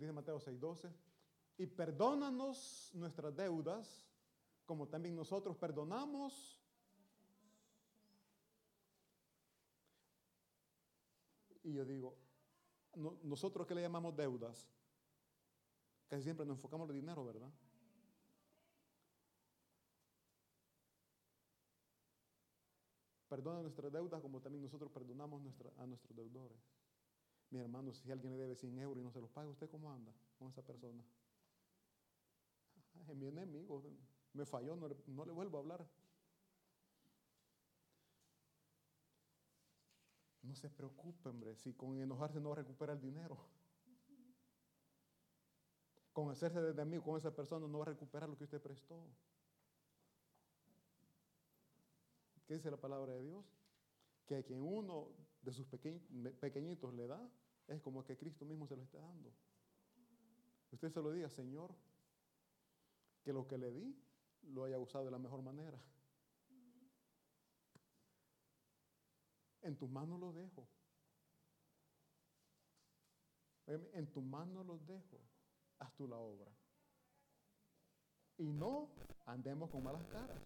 Dice 0.00 0.12
Mateo 0.12 0.40
6:12, 0.40 0.92
y 1.58 1.66
perdónanos 1.66 2.90
nuestras 2.94 3.36
deudas, 3.36 4.08
como 4.64 4.88
también 4.88 5.14
nosotros 5.14 5.56
perdonamos. 5.56 6.58
Y 11.62 11.74
yo 11.74 11.84
digo, 11.84 12.16
nosotros 13.22 13.66
que 13.66 13.74
le 13.74 13.82
llamamos 13.82 14.16
deudas, 14.16 14.66
casi 16.08 16.22
siempre 16.22 16.46
nos 16.46 16.56
enfocamos 16.56 16.88
en 16.88 16.96
el 16.96 17.00
dinero, 17.02 17.24
¿verdad? 17.24 17.50
Perdona 23.28 23.62
nuestras 23.62 23.92
deudas 23.92 24.20
como 24.22 24.40
también 24.40 24.64
nosotros 24.64 24.90
perdonamos 24.90 25.42
a 25.76 25.86
nuestros 25.86 26.16
deudores. 26.16 26.79
Mi 27.50 27.58
hermano, 27.58 27.92
si 27.92 28.10
alguien 28.12 28.32
le 28.32 28.38
debe 28.38 28.54
100 28.54 28.78
euros 28.78 29.02
y 29.02 29.04
no 29.04 29.10
se 29.10 29.20
los 29.20 29.30
paga, 29.30 29.48
¿usted 29.48 29.68
cómo 29.68 29.92
anda 29.92 30.12
con 30.38 30.48
esa 30.48 30.62
persona? 30.62 31.04
Es 33.08 33.16
mi 33.16 33.26
enemigo, 33.26 33.82
me 34.34 34.46
falló, 34.46 34.76
no, 34.76 34.88
le 35.24 35.32
vuelvo 35.32 35.58
a 35.58 35.60
hablar. 35.60 35.88
No 40.42 40.54
se 40.54 40.70
preocupe, 40.70 41.28
hombre, 41.28 41.56
si 41.56 41.74
con 41.74 41.98
enojarse 41.98 42.40
no 42.40 42.54
recupera 42.54 42.92
el 42.92 43.00
dinero. 43.00 43.36
Con 46.12 46.30
hacerse 46.30 46.60
de 46.60 46.70
enemigo 46.70 47.04
con 47.04 47.18
esa 47.18 47.34
persona 47.34 47.66
no 47.66 47.78
va 47.78 47.84
a 47.84 47.88
recuperar 47.88 48.28
lo 48.28 48.36
que 48.36 48.44
usted 48.44 48.60
prestó. 48.60 49.06
¿Qué 52.46 52.54
dice 52.54 52.70
la 52.70 52.76
palabra 52.76 53.12
de 53.14 53.22
Dios? 53.22 53.44
Que 54.26 54.36
a 54.36 54.42
quien 54.42 54.60
uno 54.62 55.08
de 55.42 55.52
sus 55.52 55.66
pequeñitos 55.66 56.94
le 56.94 57.06
da, 57.06 57.30
es 57.66 57.80
como 57.80 58.04
que 58.04 58.16
Cristo 58.16 58.44
mismo 58.44 58.66
se 58.66 58.76
lo 58.76 58.82
está 58.82 58.98
dando. 58.98 59.32
Usted 60.72 60.90
se 60.90 61.00
lo 61.00 61.12
diga, 61.12 61.28
Señor, 61.28 61.74
que 63.22 63.32
lo 63.32 63.46
que 63.46 63.58
le 63.58 63.70
di 63.70 63.96
lo 64.42 64.64
haya 64.64 64.78
usado 64.78 65.04
de 65.04 65.10
la 65.10 65.18
mejor 65.18 65.42
manera. 65.42 65.78
En 69.62 69.76
tus 69.76 69.90
manos 69.90 70.18
lo 70.18 70.32
dejo. 70.32 70.66
En 73.66 74.10
tu 74.10 74.20
mano 74.20 74.64
los 74.64 74.84
dejo. 74.86 75.20
Haz 75.78 75.94
tú 75.94 76.08
la 76.08 76.16
obra. 76.16 76.50
Y 78.38 78.52
no 78.52 78.88
andemos 79.26 79.70
con 79.70 79.82
malas 79.82 80.04
caras. 80.06 80.40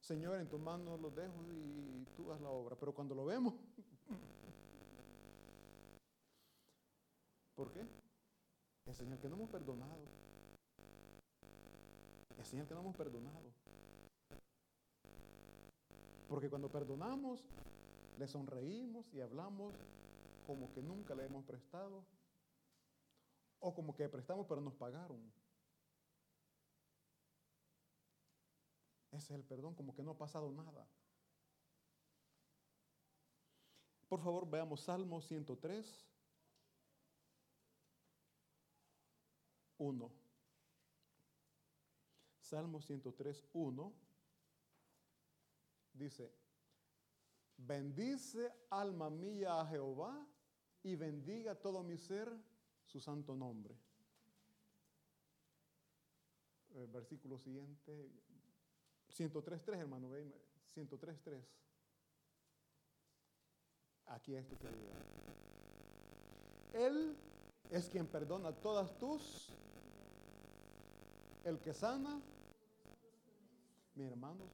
Señor, 0.00 0.40
en 0.40 0.48
tus 0.48 0.60
manos 0.60 1.00
los 1.00 1.14
dejo 1.14 1.34
y 1.52 2.06
tú 2.16 2.32
haz 2.32 2.40
la 2.40 2.50
obra. 2.50 2.76
Pero 2.76 2.94
cuando 2.94 3.14
lo 3.14 3.24
vemos, 3.24 3.54
¿Por 7.56 7.72
qué? 7.72 7.84
El 8.84 8.94
Señor 8.94 9.18
que 9.18 9.28
no 9.28 9.36
hemos 9.36 9.50
perdonado. 9.50 10.04
El 12.38 12.44
Señor 12.44 12.68
que 12.68 12.74
no 12.74 12.80
hemos 12.80 12.96
perdonado. 12.96 13.50
Porque 16.28 16.50
cuando 16.50 16.70
perdonamos, 16.70 17.48
le 18.18 18.28
sonreímos 18.28 19.12
y 19.14 19.20
hablamos 19.20 19.74
como 20.46 20.70
que 20.72 20.82
nunca 20.82 21.14
le 21.14 21.24
hemos 21.24 21.44
prestado. 21.44 22.04
O 23.60 23.74
como 23.74 23.94
que 23.94 24.08
prestamos 24.08 24.46
pero 24.46 24.60
nos 24.60 24.74
pagaron. 24.74 25.32
Ese 29.12 29.32
es 29.32 29.40
el 29.40 29.44
perdón, 29.44 29.74
como 29.74 29.94
que 29.94 30.02
no 30.02 30.10
ha 30.10 30.18
pasado 30.18 30.52
nada. 30.52 30.86
Por 34.08 34.20
favor, 34.20 34.48
veamos 34.48 34.82
Salmo 34.82 35.22
103. 35.22 36.06
1. 39.78 40.10
Salmo 42.40 42.80
103, 42.80 43.44
1. 43.52 43.92
dice, 45.92 46.32
bendice 47.56 48.52
alma 48.70 49.10
mía 49.10 49.60
a 49.60 49.66
Jehová 49.66 50.26
y 50.82 50.94
bendiga 50.94 51.54
todo 51.54 51.82
mi 51.82 51.96
ser 51.96 52.32
su 52.84 53.00
santo 53.00 53.34
nombre. 53.34 53.76
El 56.74 56.86
versículo 56.88 57.38
siguiente, 57.38 58.10
103.3, 59.08 59.78
hermano, 59.78 60.10
103.3. 60.10 61.42
Aquí 64.06 64.34
es 64.34 64.44
esto 64.44 64.56
que 64.58 64.68
Él 66.86 67.16
es 67.70 67.88
quien 67.88 68.06
perdona 68.06 68.52
todas 68.52 68.96
tus, 68.98 69.52
el 71.46 71.58
que 71.60 71.72
sana. 71.72 72.20
Mi 73.94 74.04
hermano, 74.04 74.44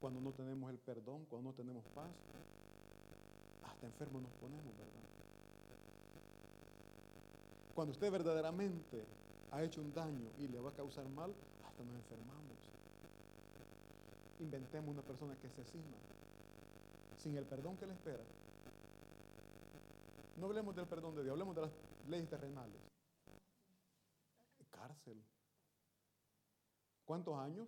cuando 0.00 0.20
no 0.20 0.30
tenemos 0.32 0.70
el 0.70 0.78
perdón, 0.78 1.24
cuando 1.28 1.50
no 1.50 1.56
tenemos 1.56 1.82
paz, 1.94 2.10
hasta 3.64 3.86
enfermos 3.86 4.22
nos 4.22 4.32
ponemos, 4.34 4.64
¿verdad? 4.64 4.88
Cuando 7.74 7.92
usted 7.92 8.12
verdaderamente 8.12 9.04
ha 9.50 9.62
hecho 9.62 9.80
un 9.80 9.92
daño 9.94 10.28
y 10.38 10.48
le 10.48 10.60
va 10.60 10.70
a 10.70 10.74
causar 10.74 11.08
mal, 11.08 11.32
hasta 11.66 11.82
nos 11.82 11.94
enfermamos. 11.94 12.58
Inventemos 14.40 14.90
una 14.90 15.02
persona 15.02 15.34
que 15.40 15.48
asesina 15.48 15.96
sin 17.16 17.36
el 17.36 17.44
perdón 17.44 17.76
que 17.76 17.86
le 17.86 17.94
espera. 17.94 18.22
No 20.36 20.46
hablemos 20.46 20.76
del 20.76 20.86
perdón 20.86 21.16
de 21.16 21.24
Dios, 21.24 21.32
hablemos 21.32 21.56
de 21.56 21.62
las 21.62 21.70
leyes 22.08 22.28
terrenales. 22.28 22.76
Cárcel. 24.70 25.20
¿Cuántos 27.08 27.38
años? 27.38 27.66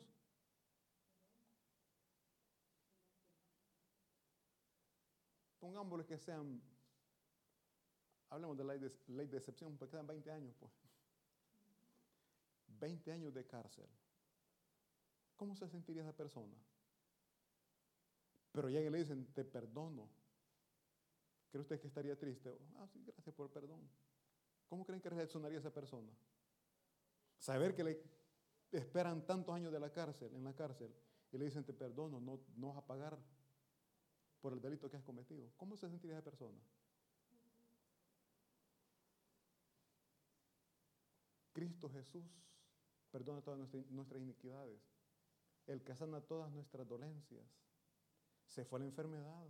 Pongámosle 5.59 6.05
que 6.05 6.19
sean, 6.19 6.61
hablemos 8.29 8.59
de 8.59 8.65
la 8.65 8.75
ley 8.75 8.83
de, 8.83 8.93
ley 9.07 9.29
de 9.29 9.39
excepción, 9.39 9.79
porque 9.79 9.93
quedan 9.93 10.07
20 10.07 10.31
años, 10.31 10.55
pues. 10.61 10.71
20 12.81 13.13
años 13.13 13.33
de 13.33 13.47
cárcel. 13.47 13.89
¿Cómo 15.37 15.57
se 15.57 15.67
sentiría 15.69 16.03
esa 16.03 16.15
persona? 16.15 16.59
Pero 18.53 18.69
ya 18.69 18.83
que 18.83 18.91
le 18.91 18.99
dicen, 18.99 19.25
te 19.33 19.47
perdono. 19.47 20.07
¿Cree 21.51 21.63
usted 21.63 21.81
que 21.81 21.87
estaría 21.87 22.15
triste? 22.19 22.55
Ah, 22.77 22.87
sí, 22.87 23.03
gracias 23.07 23.35
por 23.35 23.47
el 23.47 23.53
perdón. 23.53 23.81
¿Cómo 24.69 24.85
creen 24.85 25.01
que 25.01 25.09
reaccionaría 25.09 25.61
esa 25.61 25.73
persona? 25.73 26.13
Saber 27.39 27.75
que 27.75 27.85
le 27.85 28.20
esperan 28.73 29.27
tantos 29.27 29.55
años 29.55 29.73
de 29.73 29.81
la 29.81 29.91
cárcel, 29.91 30.35
en 30.35 30.45
la 30.45 30.55
cárcel, 30.55 30.95
y 31.33 31.39
le 31.39 31.45
dicen, 31.45 31.65
te 31.65 31.73
perdono, 31.73 32.21
no, 32.21 32.41
no 32.57 32.69
vas 32.69 32.79
a 32.79 32.87
pagar 32.87 33.19
por 34.41 34.53
el 34.53 34.61
delito 34.61 34.91
que 34.91 34.97
has 34.97 35.03
cometido. 35.03 35.51
¿Cómo 35.57 35.77
se 35.77 35.89
sentiría 35.89 36.17
esa 36.17 36.25
persona? 36.25 36.59
Cristo 41.53 41.91
Jesús 41.91 42.25
perdona 43.11 43.43
todas 43.43 43.59
nuestras 43.91 44.23
iniquidades. 44.23 44.81
El 45.67 45.83
que 45.83 45.95
sana 45.95 46.21
todas 46.21 46.51
nuestras 46.51 46.89
dolencias. 46.89 47.47
Se 48.47 48.65
fue 48.65 48.81
la 48.81 48.87
enfermedad. 48.87 49.47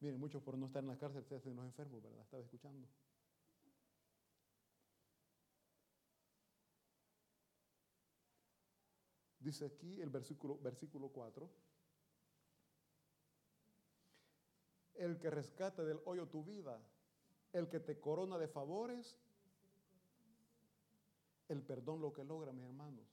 Miren, 0.00 0.18
muchos 0.18 0.42
por 0.42 0.58
no 0.58 0.66
estar 0.66 0.82
en 0.82 0.88
la 0.88 0.98
cárcel 0.98 1.24
se 1.24 1.36
hacen 1.36 1.56
los 1.56 1.64
enfermos, 1.64 2.02
¿verdad? 2.02 2.22
Estaba 2.22 2.42
escuchando. 2.42 2.88
Dice 9.46 9.64
aquí 9.64 10.00
el 10.00 10.10
versículo, 10.10 10.58
versículo 10.58 11.08
4. 11.10 11.48
El 14.94 15.20
que 15.20 15.30
rescata 15.30 15.84
del 15.84 16.00
hoyo 16.04 16.26
tu 16.26 16.42
vida, 16.42 16.82
el 17.52 17.68
que 17.68 17.78
te 17.78 18.00
corona 18.00 18.38
de 18.38 18.48
favores, 18.48 19.16
el 21.46 21.62
perdón 21.62 22.00
lo 22.00 22.12
que 22.12 22.24
logra, 22.24 22.52
mis 22.52 22.64
hermanos, 22.64 23.06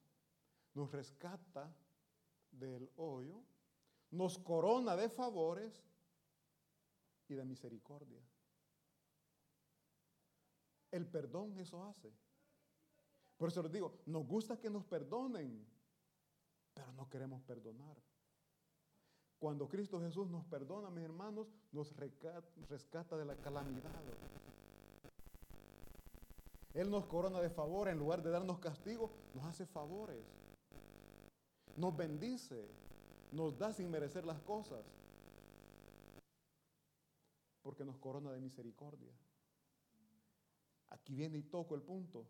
nos 0.74 0.92
rescata 0.92 1.72
del 2.52 2.90
hoyo, 2.96 3.44
nos 4.10 4.40
corona 4.40 4.96
de 4.96 5.10
favores 5.10 5.86
y 7.28 7.36
de 7.36 7.46
misericordia. 7.46 8.24
El 10.90 11.06
perdón 11.06 11.60
eso 11.60 11.84
hace. 11.84 12.12
Por 13.38 13.50
eso 13.50 13.62
les 13.62 13.72
digo, 13.72 14.00
nos 14.08 14.26
gusta 14.26 14.60
que 14.60 14.72
nos 14.72 14.84
perdonen, 14.84 15.73
pero 16.74 16.92
no 16.94 17.10
queremos 17.10 17.42
perdonar. 17.44 17.98
Cuando 19.40 19.68
Cristo 19.68 20.00
Jesús 20.00 20.30
nos 20.30 20.46
perdona, 20.46 20.90
mis 20.90 21.04
hermanos, 21.04 21.48
nos 21.72 21.94
rescata 22.70 23.18
de 23.18 23.26
la 23.26 23.36
calamidad. 23.36 23.92
Él 26.74 26.90
nos 26.90 27.06
corona 27.06 27.40
de 27.42 27.50
favor, 27.50 27.88
en 27.90 28.00
lugar 28.00 28.24
de 28.24 28.32
darnos 28.32 28.60
castigo, 28.60 29.12
nos 29.36 29.46
hace 29.46 29.66
favores. 29.66 30.26
Nos 31.76 31.96
bendice, 31.96 32.68
nos 33.32 33.58
da 33.58 33.74
sin 33.74 33.92
merecer 33.92 34.26
las 34.26 34.40
cosas, 34.42 34.86
porque 37.62 37.84
nos 37.84 37.98
corona 37.98 38.32
de 38.32 38.40
misericordia. 38.40 39.12
Aquí 40.90 41.16
viene 41.16 41.40
y 41.40 41.44
toco 41.44 41.76
el 41.76 41.82
punto. 41.82 42.26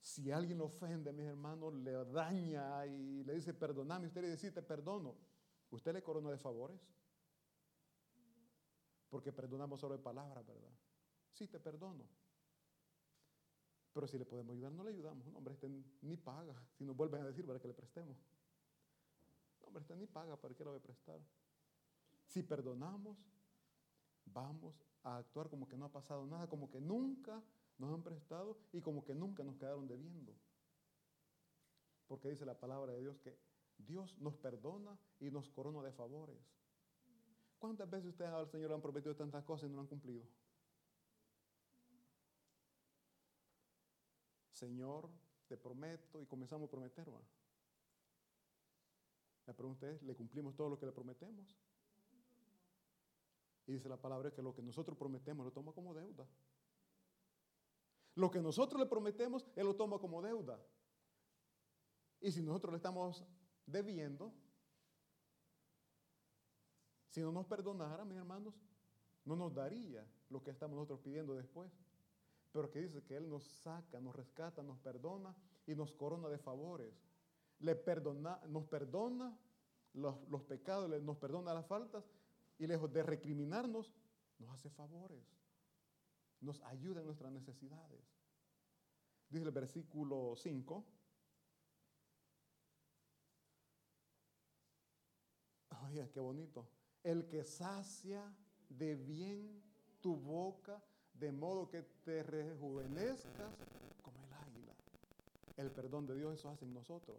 Si 0.00 0.30
alguien 0.30 0.58
lo 0.58 0.66
ofende, 0.66 1.12
mis 1.12 1.26
hermanos, 1.26 1.74
le 1.74 1.92
daña 2.06 2.86
y 2.86 3.24
le 3.24 3.34
dice, 3.34 3.52
perdoname, 3.52 4.06
usted 4.06 4.22
le 4.22 4.30
dice, 4.30 4.52
te 4.52 4.62
perdono. 4.62 5.16
¿Usted 5.70 5.92
le 5.92 6.02
corona 6.02 6.30
de 6.30 6.38
favores? 6.38 6.80
Porque 9.08 9.32
perdonamos 9.32 9.80
solo 9.80 9.96
de 9.96 10.02
palabras, 10.02 10.46
¿verdad? 10.46 10.72
Sí, 11.32 11.48
te 11.48 11.58
perdono. 11.58 12.06
Pero 13.92 14.06
si 14.06 14.18
le 14.18 14.26
podemos 14.26 14.54
ayudar, 14.54 14.72
no 14.72 14.84
le 14.84 14.90
ayudamos. 14.90 15.26
No, 15.26 15.38
hombre, 15.38 15.54
este 15.54 15.68
ni 16.02 16.16
paga. 16.16 16.54
Si 16.76 16.84
nos 16.84 16.96
vuelven 16.96 17.22
a 17.22 17.26
decir 17.26 17.46
para 17.46 17.58
que 17.58 17.68
le 17.68 17.74
prestemos. 17.74 18.16
No, 19.60 19.68
hombre, 19.68 19.80
este 19.80 19.96
ni 19.96 20.06
paga, 20.06 20.36
¿para 20.36 20.54
qué 20.54 20.64
lo 20.64 20.70
voy 20.70 20.80
a 20.80 20.82
prestar? 20.82 21.20
Si 22.26 22.42
perdonamos, 22.42 23.16
vamos 24.26 24.74
a 25.02 25.16
actuar 25.16 25.48
como 25.48 25.66
que 25.66 25.76
no 25.76 25.86
ha 25.86 25.92
pasado 25.92 26.26
nada, 26.26 26.46
como 26.46 26.70
que 26.70 26.80
nunca 26.80 27.42
nos 27.78 27.92
han 27.92 28.02
prestado 28.02 28.58
y 28.72 28.80
como 28.80 29.04
que 29.04 29.14
nunca 29.14 29.42
nos 29.42 29.56
quedaron 29.56 29.86
debiendo. 29.86 30.34
Porque 32.06 32.30
dice 32.30 32.46
la 32.46 32.58
palabra 32.58 32.92
de 32.92 33.00
Dios 33.00 33.18
que 33.18 33.36
Dios 33.78 34.16
nos 34.18 34.36
perdona 34.36 34.98
y 35.20 35.30
nos 35.30 35.50
corona 35.50 35.82
de 35.82 35.92
favores. 35.92 36.38
¿Cuántas 37.58 37.88
veces 37.90 38.10
ustedes 38.10 38.30
al 38.30 38.48
Señor 38.48 38.68
le 38.68 38.74
han 38.74 38.82
prometido 38.82 39.16
tantas 39.16 39.44
cosas 39.44 39.66
y 39.66 39.70
no 39.70 39.76
lo 39.76 39.82
han 39.82 39.88
cumplido? 39.88 40.24
Señor, 44.52 45.10
te 45.48 45.56
prometo 45.56 46.20
y 46.20 46.26
comenzamos 46.26 46.68
a 46.68 46.70
prometer. 46.70 47.06
La 49.46 49.52
pregunta 49.52 49.90
es, 49.90 50.02
¿le 50.02 50.14
cumplimos 50.14 50.56
todo 50.56 50.70
lo 50.70 50.78
que 50.78 50.86
le 50.86 50.92
prometemos? 50.92 51.56
Y 53.66 53.72
dice 53.72 53.88
la 53.88 53.96
palabra 53.96 54.30
que 54.32 54.42
lo 54.42 54.54
que 54.54 54.62
nosotros 54.62 54.96
prometemos 54.96 55.44
lo 55.44 55.52
toma 55.52 55.72
como 55.72 55.92
deuda. 55.92 56.26
Lo 58.16 58.30
que 58.30 58.40
nosotros 58.40 58.80
le 58.80 58.86
prometemos, 58.86 59.46
Él 59.54 59.66
lo 59.66 59.76
toma 59.76 59.98
como 59.98 60.22
deuda. 60.22 60.58
Y 62.18 62.32
si 62.32 62.42
nosotros 62.42 62.72
le 62.72 62.76
estamos 62.78 63.22
debiendo, 63.66 64.32
si 67.10 67.20
no 67.20 67.30
nos 67.30 67.44
perdonara, 67.44 68.06
mis 68.06 68.16
hermanos, 68.16 68.54
no 69.26 69.36
nos 69.36 69.54
daría 69.54 70.06
lo 70.30 70.42
que 70.42 70.50
estamos 70.50 70.76
nosotros 70.76 71.00
pidiendo 71.00 71.34
después. 71.34 71.70
Pero 72.52 72.70
que 72.70 72.80
dice 72.80 73.04
que 73.04 73.16
Él 73.16 73.28
nos 73.28 73.44
saca, 73.44 74.00
nos 74.00 74.16
rescata, 74.16 74.62
nos 74.62 74.78
perdona 74.78 75.36
y 75.66 75.74
nos 75.74 75.92
corona 75.92 76.30
de 76.30 76.38
favores. 76.38 76.94
Le 77.58 77.76
perdona, 77.76 78.40
nos 78.48 78.64
perdona 78.64 79.38
los, 79.92 80.26
los 80.30 80.42
pecados, 80.42 80.88
nos 81.02 81.18
perdona 81.18 81.52
las 81.52 81.66
faltas 81.66 82.10
y 82.58 82.66
lejos 82.66 82.90
de 82.90 83.02
recriminarnos, 83.02 83.92
nos 84.38 84.54
hace 84.54 84.70
favores 84.70 85.35
nos 86.40 86.62
ayuda 86.62 87.00
en 87.00 87.06
nuestras 87.06 87.32
necesidades. 87.32 88.00
Dice 89.28 89.44
el 89.44 89.50
versículo 89.50 90.34
5. 90.36 90.84
Oye, 95.84 96.10
qué 96.10 96.20
bonito. 96.20 96.68
El 97.02 97.26
que 97.26 97.44
sacia 97.44 98.34
de 98.68 98.94
bien 98.94 99.62
tu 100.00 100.16
boca, 100.16 100.82
de 101.12 101.32
modo 101.32 101.68
que 101.68 101.82
te 101.82 102.22
rejuvenezcas 102.22 103.54
como 104.02 104.22
el 104.24 104.32
águila. 104.32 104.74
El 105.56 105.70
perdón 105.70 106.06
de 106.06 106.16
Dios 106.16 106.34
eso 106.34 106.48
hace 106.48 106.64
en 106.64 106.74
nosotros. 106.74 107.18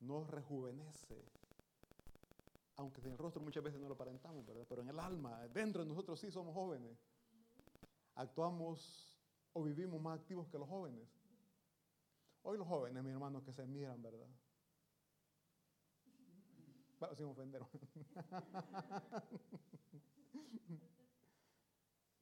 Nos 0.00 0.28
rejuvenece. 0.28 1.24
Aunque 2.76 3.00
en 3.00 3.12
el 3.12 3.18
rostro 3.18 3.40
muchas 3.42 3.64
veces 3.64 3.80
no 3.80 3.88
lo 3.88 3.94
aparentamos, 3.94 4.44
¿verdad? 4.44 4.66
Pero 4.68 4.82
en 4.82 4.90
el 4.90 4.98
alma, 4.98 5.48
dentro 5.48 5.82
de 5.82 5.88
nosotros 5.88 6.20
sí 6.20 6.30
somos 6.30 6.52
jóvenes 6.54 6.98
actuamos 8.16 9.16
o 9.52 9.62
vivimos 9.62 10.00
más 10.00 10.18
activos 10.18 10.48
que 10.48 10.58
los 10.58 10.68
jóvenes. 10.68 11.08
Hoy 12.42 12.58
los 12.58 12.66
jóvenes, 12.66 13.02
mi 13.02 13.10
hermano, 13.10 13.42
que 13.42 13.52
se 13.52 13.64
miran, 13.66 14.02
¿verdad? 14.02 14.28
sin 17.14 17.26
ofender. 17.26 17.62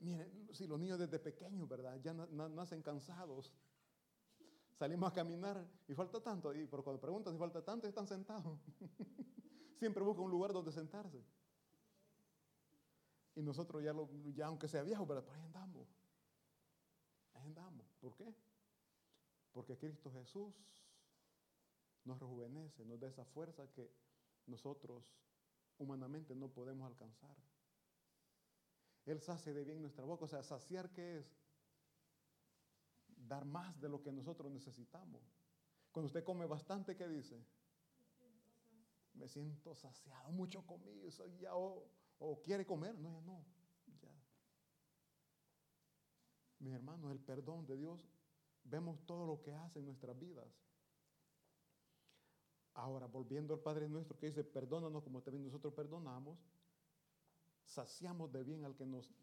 Miren, 0.01 0.49
si 0.53 0.67
los 0.67 0.79
niños 0.79 0.99
desde 0.99 1.19
pequeños, 1.19 1.69
¿verdad? 1.69 1.99
Ya 2.03 2.13
nacen 2.13 2.83
cansados. 2.83 3.53
Salimos 4.75 5.11
a 5.11 5.15
caminar 5.15 5.67
y 5.89 5.95
falta 5.95 6.21
tanto. 6.21 6.53
Y 6.53 6.67
por 6.67 6.83
cuando 6.85 7.01
preguntan 7.01 7.33
si 7.33 7.39
falta 7.39 7.65
tanto, 7.65 7.87
están 7.87 8.07
sentados. 8.07 8.59
Siempre 9.79 10.03
buscan 10.03 10.25
un 10.25 10.31
lugar 10.31 10.53
donde 10.53 10.73
sentarse. 10.73 11.25
Y 13.35 13.43
nosotros 13.43 13.83
ya, 13.83 13.93
lo, 13.93 14.09
ya 14.35 14.47
aunque 14.47 14.69
sea 14.69 14.83
viejo. 14.83 15.07
Pero 15.07 15.25
ahí 15.33 15.41
andamos. 15.43 15.89
Ahí 17.35 17.45
andamos. 17.45 17.87
¿Por 18.01 18.15
qué? 18.17 18.35
Porque 19.53 19.77
Cristo 19.77 20.11
Jesús 20.13 20.55
nos 22.05 22.19
rejuvenece, 22.21 22.85
nos 22.85 23.01
da 23.01 23.09
esa 23.09 23.25
fuerza 23.25 23.67
que 23.73 23.91
nosotros 24.47 25.17
humanamente 25.79 26.35
no 26.35 26.49
podemos 26.49 26.87
alcanzar. 26.87 27.37
Él 29.07 29.21
sacia 29.21 29.53
de 29.53 29.65
bien 29.65 29.81
nuestra 29.81 30.05
boca. 30.05 30.25
O 30.25 30.29
sea, 30.29 30.43
saciar 30.43 30.91
qué 30.91 31.19
es? 31.19 31.37
Dar 33.07 33.45
más 33.45 33.81
de 33.81 33.89
lo 33.89 34.03
que 34.03 34.13
nosotros 34.13 34.51
necesitamos. 34.51 35.23
Cuando 35.93 36.07
usted 36.07 36.25
come 36.25 36.47
bastante, 36.47 36.97
¿qué 36.97 37.09
dice? 37.09 37.45
Me 39.15 39.29
siento 39.29 39.75
saciado, 39.77 40.33
mucho 40.33 40.67
comido, 40.67 41.09
ya, 41.39 41.55
o, 41.55 41.89
o, 42.19 42.41
quiere 42.43 42.65
comer. 42.65 42.97
No, 42.99 43.11
ya 43.11 43.21
no. 43.23 43.45
Ya. 44.03 44.11
Mis 46.59 46.75
hermanos, 46.75 47.13
el 47.13 47.21
perdón 47.21 47.67
de 47.67 47.77
Dios, 47.77 48.09
vemos 48.65 49.05
todo 49.07 49.27
lo 49.27 49.43
que 49.43 49.53
hace 49.53 49.79
en 49.81 49.87
nuestras 49.87 50.19
vidas. 50.19 50.49
Ahora, 52.75 53.07
volviendo 53.07 53.55
al 53.55 53.61
Padre 53.61 53.89
nuestro 53.89 54.19
que 54.19 54.27
dice, 54.27 54.43
perdónanos 54.43 55.03
como 55.05 55.23
también 55.23 55.45
nosotros 55.45 55.73
perdonamos, 55.75 56.39
saciamos 57.65 58.33
de 58.33 58.43
bien 58.43 58.65
al 58.65 58.75
que 58.75 58.85
nos 58.85 59.15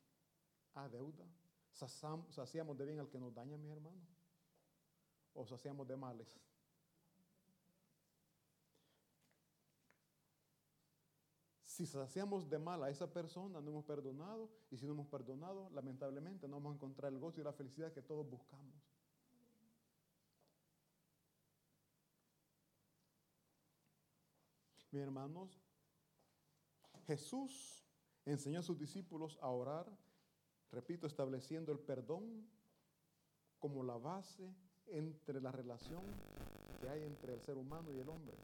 adeuda, 0.74 1.26
saciamos 1.74 2.78
de 2.78 2.86
bien 2.86 3.00
al 3.00 3.10
que 3.10 3.20
nos 3.20 3.34
daña, 3.34 3.58
mi 3.58 3.70
hermano, 3.70 4.02
o 5.34 5.46
saciamos 5.46 5.88
de 5.88 5.98
males. 5.98 6.40
Si 11.72 11.86
saciamos 11.86 12.50
de 12.50 12.60
mal 12.60 12.84
a 12.84 12.90
esa 12.90 13.08
persona, 13.14 13.62
no 13.62 13.70
hemos 13.70 13.86
perdonado, 13.86 14.50
y 14.70 14.78
si 14.78 14.86
no 14.86 14.92
hemos 14.92 15.08
perdonado, 15.08 15.70
lamentablemente 15.70 16.46
no 16.46 16.58
vamos 16.58 16.74
a 16.74 16.76
encontrar 16.76 17.14
el 17.14 17.18
gozo 17.18 17.40
y 17.40 17.46
la 17.46 17.54
felicidad 17.54 17.94
que 17.94 18.02
todos 18.02 18.30
buscamos. 18.30 18.76
Mis 24.92 25.02
hermanos, 25.02 25.62
Jesús 27.08 27.86
enseñó 28.26 28.60
a 28.60 28.64
sus 28.64 28.78
discípulos 28.78 29.40
a 29.42 29.48
orar, 29.48 29.90
repito, 30.74 31.08
estableciendo 31.08 31.72
el 31.72 31.80
perdón 31.80 32.50
como 33.60 33.82
la 33.82 33.96
base 33.96 34.54
entre 34.88 35.40
la 35.40 35.54
relación 35.54 36.04
que 36.82 36.90
hay 36.90 37.04
entre 37.04 37.34
el 37.34 37.42
ser 37.42 37.56
humano 37.56 37.94
y 37.94 38.00
el 38.00 38.10
hombre. 38.10 38.36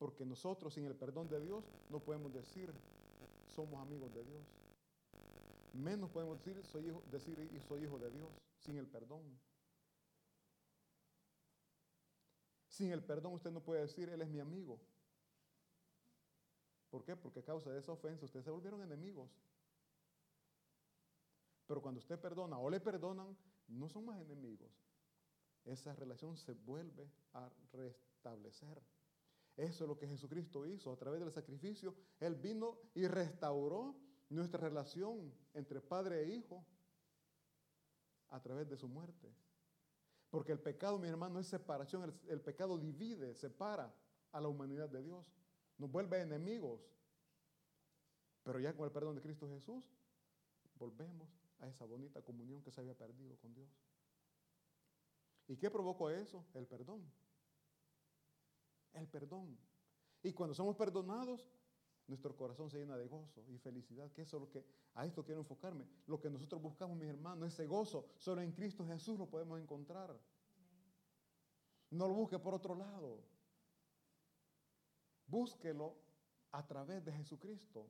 Porque 0.00 0.24
nosotros 0.24 0.72
sin 0.72 0.86
el 0.86 0.96
perdón 0.96 1.28
de 1.28 1.38
Dios 1.38 1.62
no 1.90 2.00
podemos 2.00 2.32
decir 2.32 2.72
somos 3.54 3.82
amigos 3.82 4.10
de 4.14 4.24
Dios. 4.24 4.42
Menos 5.74 6.08
podemos 6.08 6.38
decir 6.38 6.64
soy 6.64 6.86
hijo, 6.86 7.02
decir 7.12 7.36
soy 7.68 7.84
hijo 7.84 7.98
de 7.98 8.10
Dios 8.10 8.30
sin 8.60 8.78
el 8.78 8.86
perdón. 8.86 9.20
Sin 12.70 12.90
el 12.92 13.04
perdón 13.04 13.34
usted 13.34 13.50
no 13.50 13.60
puede 13.60 13.82
decir, 13.82 14.08
Él 14.08 14.22
es 14.22 14.28
mi 14.30 14.40
amigo. 14.40 14.80
¿Por 16.88 17.04
qué? 17.04 17.14
Porque 17.14 17.40
a 17.40 17.44
causa 17.44 17.70
de 17.70 17.78
esa 17.78 17.92
ofensa 17.92 18.24
ustedes 18.24 18.46
se 18.46 18.50
volvieron 18.50 18.82
enemigos. 18.82 19.28
Pero 21.66 21.82
cuando 21.82 21.98
usted 21.98 22.18
perdona 22.18 22.58
o 22.58 22.70
le 22.70 22.80
perdonan, 22.80 23.36
no 23.68 23.86
son 23.90 24.06
más 24.06 24.18
enemigos. 24.18 24.70
Esa 25.66 25.94
relación 25.94 26.38
se 26.38 26.54
vuelve 26.54 27.06
a 27.34 27.50
restablecer. 27.74 28.80
Eso 29.60 29.84
es 29.84 29.88
lo 29.88 29.98
que 29.98 30.08
Jesucristo 30.08 30.66
hizo 30.66 30.90
a 30.90 30.96
través 30.96 31.20
del 31.20 31.30
sacrificio. 31.30 31.94
Él 32.18 32.34
vino 32.34 32.78
y 32.94 33.06
restauró 33.06 33.94
nuestra 34.30 34.58
relación 34.58 35.34
entre 35.52 35.82
padre 35.82 36.22
e 36.22 36.34
hijo 36.34 36.64
a 38.30 38.40
través 38.40 38.70
de 38.70 38.78
su 38.78 38.88
muerte. 38.88 39.30
Porque 40.30 40.52
el 40.52 40.60
pecado, 40.60 40.98
mi 40.98 41.08
hermano, 41.08 41.38
es 41.38 41.46
separación. 41.46 42.18
El, 42.26 42.40
pecado 42.40 42.78
divide, 42.78 43.34
separa 43.34 43.94
a 44.32 44.40
la 44.40 44.48
humanidad 44.48 44.88
de 44.88 45.02
Dios. 45.02 45.30
Nos 45.76 45.90
vuelve 45.90 46.22
enemigos. 46.22 46.80
Pero 48.42 48.60
ya 48.60 48.74
con 48.74 48.86
el 48.86 48.92
perdón 48.92 49.16
de 49.16 49.20
Cristo 49.20 49.46
Jesús, 49.46 49.92
volvemos 50.76 51.28
a 51.58 51.68
esa 51.68 51.84
bonita 51.84 52.22
comunión 52.22 52.62
que 52.62 52.70
se 52.70 52.80
había 52.80 52.94
perdido 52.94 53.36
con 53.36 53.52
Dios. 53.52 53.68
¿Y 55.48 55.56
qué 55.58 55.70
provocó 55.70 56.08
eso? 56.08 56.46
El 56.54 56.66
perdón. 56.66 57.04
El 58.92 59.08
perdón. 59.08 59.58
Y 60.22 60.32
cuando 60.32 60.54
somos 60.54 60.76
perdonados, 60.76 61.50
nuestro 62.06 62.36
corazón 62.36 62.68
se 62.68 62.78
llena 62.78 62.96
de 62.96 63.06
gozo 63.06 63.44
y 63.48 63.56
felicidad, 63.58 64.10
que 64.12 64.22
eso 64.22 64.36
es 64.36 64.40
lo 64.40 64.50
que, 64.50 64.64
a 64.94 65.06
esto 65.06 65.24
quiero 65.24 65.40
enfocarme. 65.40 65.86
Lo 66.06 66.20
que 66.20 66.28
nosotros 66.28 66.60
buscamos, 66.60 66.96
mis 66.96 67.08
hermanos, 67.08 67.52
ese 67.52 67.66
gozo, 67.66 68.06
solo 68.18 68.42
en 68.42 68.52
Cristo 68.52 68.84
Jesús 68.84 69.18
lo 69.18 69.26
podemos 69.26 69.60
encontrar. 69.60 70.18
No 71.90 72.08
lo 72.08 72.14
busque 72.14 72.38
por 72.38 72.54
otro 72.54 72.74
lado. 72.74 73.22
Búsquelo 75.26 75.96
a 76.52 76.66
través 76.66 77.04
de 77.04 77.12
Jesucristo. 77.12 77.86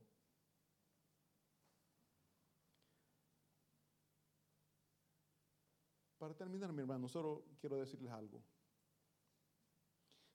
Para 6.18 6.34
terminar, 6.34 6.70
mi 6.74 6.82
hermano, 6.82 7.08
solo 7.08 7.44
quiero 7.58 7.78
decirles 7.78 8.12
algo. 8.12 8.42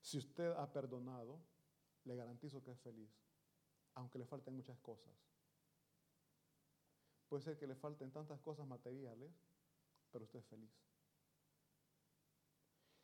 Si 0.06 0.18
usted 0.18 0.52
ha 0.52 0.72
perdonado, 0.72 1.40
le 2.04 2.14
garantizo 2.14 2.62
que 2.62 2.70
es 2.70 2.78
feliz 2.78 3.10
aunque 3.96 4.18
le 4.18 4.26
falten 4.26 4.54
muchas 4.54 4.78
cosas. 4.78 5.12
Puede 7.28 7.42
ser 7.42 7.56
que 7.56 7.66
le 7.66 7.74
falten 7.74 8.12
tantas 8.12 8.38
cosas 8.40 8.66
materiales, 8.66 9.32
pero 10.12 10.24
usted 10.24 10.38
es 10.38 10.46
feliz. 10.46 10.70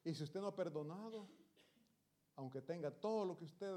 Y 0.05 0.15
si 0.15 0.23
usted 0.23 0.41
no 0.41 0.49
ha 0.49 0.55
perdonado, 0.55 1.29
aunque 2.37 2.61
tenga 2.61 2.91
todo 2.91 3.25
lo 3.25 3.37
que 3.37 3.47
usted 3.47 3.75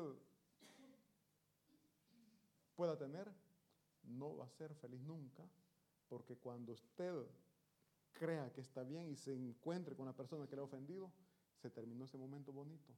pueda 2.76 2.98
tener, 2.98 3.32
no 4.04 4.36
va 4.36 4.46
a 4.46 4.50
ser 4.50 4.76
feliz 4.76 5.02
nunca, 5.02 5.50
porque 6.10 6.38
cuando 6.38 6.74
usted 6.74 7.26
crea 8.12 8.52
que 8.52 8.62
está 8.62 8.84
bien 8.84 9.10
y 9.10 9.16
se 9.16 9.34
encuentre 9.34 9.96
con 9.96 10.06
la 10.06 10.14
persona 10.14 10.48
que 10.48 10.56
le 10.56 10.62
ha 10.62 10.66
ofendido, 10.66 11.12
se 11.56 11.70
terminó 11.70 12.04
ese 12.04 12.18
momento 12.18 12.52
bonito. 12.52 12.94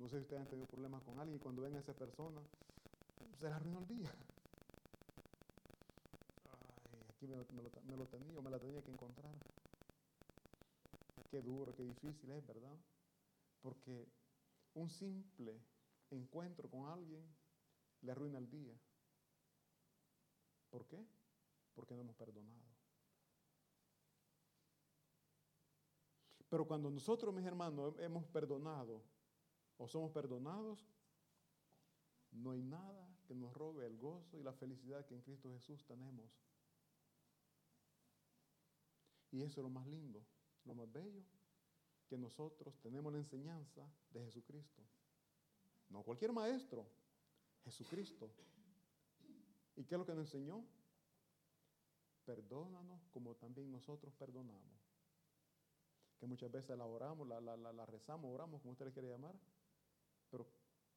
No 0.00 0.08
sé 0.08 0.16
si 0.16 0.22
ustedes 0.22 0.40
han 0.40 0.48
tenido 0.48 0.66
problemas 0.66 1.02
con 1.02 1.20
alguien 1.20 1.36
y 1.36 1.42
cuando 1.42 1.60
ven 1.60 1.76
a 1.76 1.80
esa 1.80 1.92
persona, 1.92 2.40
se 3.38 3.48
le 3.48 3.54
arruinó 3.54 3.80
el 3.80 3.86
día. 3.86 4.10
Ay, 6.48 7.02
aquí 7.10 7.26
me 7.26 7.36
lo, 7.36 7.44
tenía 8.06 8.38
o 8.38 8.42
me 8.42 8.50
la 8.50 8.58
tenía 8.58 8.82
que 8.82 8.90
encontrar. 8.90 9.34
Qué 11.30 11.42
duro, 11.42 11.74
qué 11.76 11.82
difícil 11.82 12.30
es, 12.30 12.46
¿verdad? 12.46 12.76
Porque 13.60 14.08
un 14.72 14.88
simple 14.88 15.60
encuentro 16.10 16.70
con 16.70 16.88
alguien 16.88 17.22
le 18.00 18.12
arruina 18.12 18.38
el 18.38 18.50
día. 18.50 18.74
¿Por 20.70 20.86
qué? 20.86 21.04
Porque 21.74 21.94
no 21.94 22.00
hemos 22.00 22.16
perdonado. 22.16 22.70
Pero 26.48 26.66
cuando 26.66 26.90
nosotros, 26.90 27.34
mis 27.34 27.44
hermanos, 27.44 27.98
hemos 27.98 28.24
perdonado, 28.28 29.02
o 29.80 29.88
somos 29.88 30.12
perdonados, 30.12 30.86
no 32.32 32.50
hay 32.50 32.62
nada 32.62 33.08
que 33.26 33.34
nos 33.34 33.50
robe 33.54 33.86
el 33.86 33.96
gozo 33.96 34.38
y 34.38 34.42
la 34.42 34.52
felicidad 34.52 35.06
que 35.06 35.14
en 35.14 35.22
Cristo 35.22 35.50
Jesús 35.54 35.82
tenemos. 35.86 36.30
Y 39.30 39.40
eso 39.40 39.60
es 39.60 39.64
lo 39.64 39.70
más 39.70 39.86
lindo, 39.86 40.22
lo 40.66 40.74
más 40.74 40.92
bello, 40.92 41.22
que 42.06 42.18
nosotros 42.18 42.78
tenemos 42.82 43.10
la 43.10 43.20
enseñanza 43.20 43.90
de 44.10 44.22
Jesucristo. 44.22 44.82
No 45.88 46.02
cualquier 46.02 46.34
maestro, 46.34 46.86
Jesucristo. 47.64 48.30
¿Y 49.76 49.84
qué 49.84 49.94
es 49.94 49.98
lo 49.98 50.04
que 50.04 50.14
nos 50.14 50.26
enseñó? 50.26 50.62
Perdónanos 52.26 53.08
como 53.14 53.34
también 53.34 53.72
nosotros 53.72 54.12
perdonamos. 54.12 54.78
Que 56.18 56.26
muchas 56.26 56.50
veces 56.50 56.76
la 56.76 56.84
oramos, 56.84 57.26
la, 57.26 57.40
la 57.40 57.86
rezamos, 57.86 58.30
oramos, 58.30 58.60
como 58.60 58.72
usted 58.72 58.84
le 58.84 58.92
quiere 58.92 59.08
llamar, 59.08 59.34
pero 60.30 60.46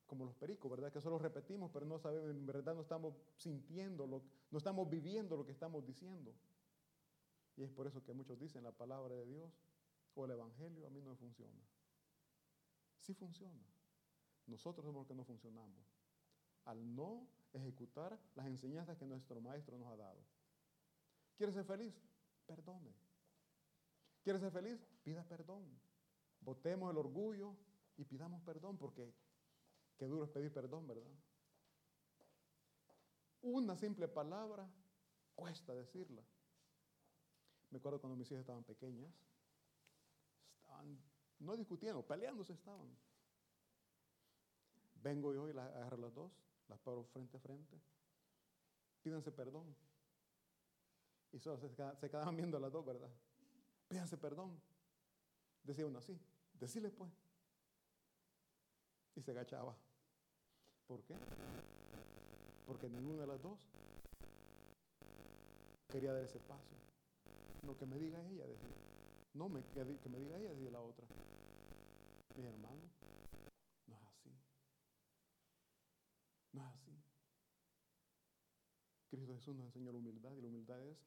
como 0.05 0.25
los 0.25 0.35
pericos, 0.35 0.69
¿verdad? 0.69 0.91
Que 0.91 1.01
solo 1.01 1.17
repetimos, 1.17 1.71
pero 1.71 1.85
no 1.85 1.97
sabemos, 1.97 2.29
en 2.29 2.45
verdad 2.45 2.75
no 2.75 2.81
estamos 2.81 3.15
sintiendo, 3.35 4.05
lo, 4.05 4.21
no 4.51 4.57
estamos 4.57 4.89
viviendo 4.89 5.35
lo 5.35 5.45
que 5.45 5.51
estamos 5.51 5.85
diciendo. 5.85 6.33
Y 7.55 7.63
es 7.63 7.71
por 7.71 7.87
eso 7.87 8.03
que 8.03 8.13
muchos 8.13 8.39
dicen 8.39 8.63
la 8.63 8.71
palabra 8.71 9.15
de 9.15 9.25
Dios 9.25 9.51
o 10.15 10.25
el 10.25 10.31
Evangelio 10.31 10.85
a 10.87 10.89
mí 10.89 11.01
no 11.01 11.15
funciona. 11.15 11.61
Sí 12.99 13.13
funciona, 13.13 13.61
Nosotros 14.47 14.85
somos 14.85 15.01
los 15.01 15.07
que 15.07 15.15
no 15.15 15.23
funcionamos. 15.23 15.83
Al 16.65 16.95
no 16.95 17.27
ejecutar 17.51 18.17
las 18.35 18.47
enseñanzas 18.47 18.97
que 18.97 19.05
nuestro 19.05 19.41
maestro 19.41 19.77
nos 19.77 19.87
ha 19.91 19.97
dado. 19.97 20.23
¿Quieres 21.35 21.55
ser 21.55 21.65
feliz? 21.65 21.93
Perdone. 22.45 22.93
¿Quieres 24.23 24.41
ser 24.41 24.51
feliz? 24.51 24.79
Pida 25.03 25.23
perdón. 25.23 25.63
Votemos 26.39 26.91
el 26.91 26.97
orgullo 26.97 27.55
y 27.97 28.05
pidamos 28.05 28.41
perdón 28.41 28.77
porque 28.77 29.13
qué 29.97 30.05
duro 30.05 30.25
es 30.25 30.31
pedir 30.31 30.51
perdón, 30.51 30.87
¿verdad? 30.87 31.11
Una 33.41 33.75
simple 33.75 34.07
palabra 34.07 34.69
cuesta 35.35 35.73
decirla. 35.73 36.23
Me 37.69 37.77
acuerdo 37.79 37.99
cuando 37.99 38.15
mis 38.15 38.27
hijas 38.31 38.41
estaban 38.41 38.63
pequeñas, 38.63 39.11
estaban 40.61 40.97
no 41.39 41.55
discutiendo, 41.55 42.05
peleándose 42.05 42.53
estaban. 42.53 42.87
Vengo 44.95 45.33
yo 45.33 45.49
y 45.49 45.53
las 45.53 45.67
agarro 45.75 45.97
las 45.97 46.13
dos, 46.13 46.31
las 46.69 46.79
paro 46.79 47.03
frente 47.03 47.35
a 47.37 47.39
frente. 47.39 47.81
Pídanse 49.01 49.31
perdón. 49.31 49.75
Y 51.33 51.39
solo 51.39 51.57
se, 51.57 51.67
se 51.67 52.09
quedaban 52.09 52.35
viendo 52.37 52.59
las 52.59 52.71
dos, 52.71 52.85
¿verdad? 52.85 53.09
Pídanse 53.89 54.17
perdón. 54.17 54.61
Decía 55.63 55.85
uno 55.85 55.99
así, 55.99 56.17
decirle 56.53 56.89
pues. 56.89 57.11
Y 59.15 59.21
se 59.21 59.31
agachaba. 59.31 59.75
¿Por 60.87 61.03
qué? 61.03 61.15
Porque 62.65 62.89
ninguna 62.89 63.21
de 63.21 63.27
las 63.27 63.41
dos 63.41 63.59
quería 65.89 66.13
dar 66.13 66.23
ese 66.23 66.39
paso. 66.39 66.75
Lo 67.65 67.77
que 67.77 67.85
me 67.85 67.97
diga 67.97 68.19
ella, 68.27 68.45
decía. 68.45 68.83
No, 69.33 69.49
que, 69.73 70.09
me 70.09 70.19
diga 70.19 70.37
ella, 70.37 70.49
decía 70.49 70.71
la 70.71 70.81
otra. 70.81 71.05
Mi 72.35 72.45
hermano, 72.45 72.81
no 73.87 73.95
es 73.95 74.03
así. 74.03 74.31
No 76.51 76.61
es 76.61 76.67
así. 76.67 77.03
Cristo 79.09 79.33
Jesús 79.35 79.55
nos 79.55 79.65
enseñó 79.67 79.91
la 79.91 79.99
humildad 79.99 80.33
y 80.33 80.41
la 80.41 80.47
humildad 80.47 80.81
es, 80.83 80.97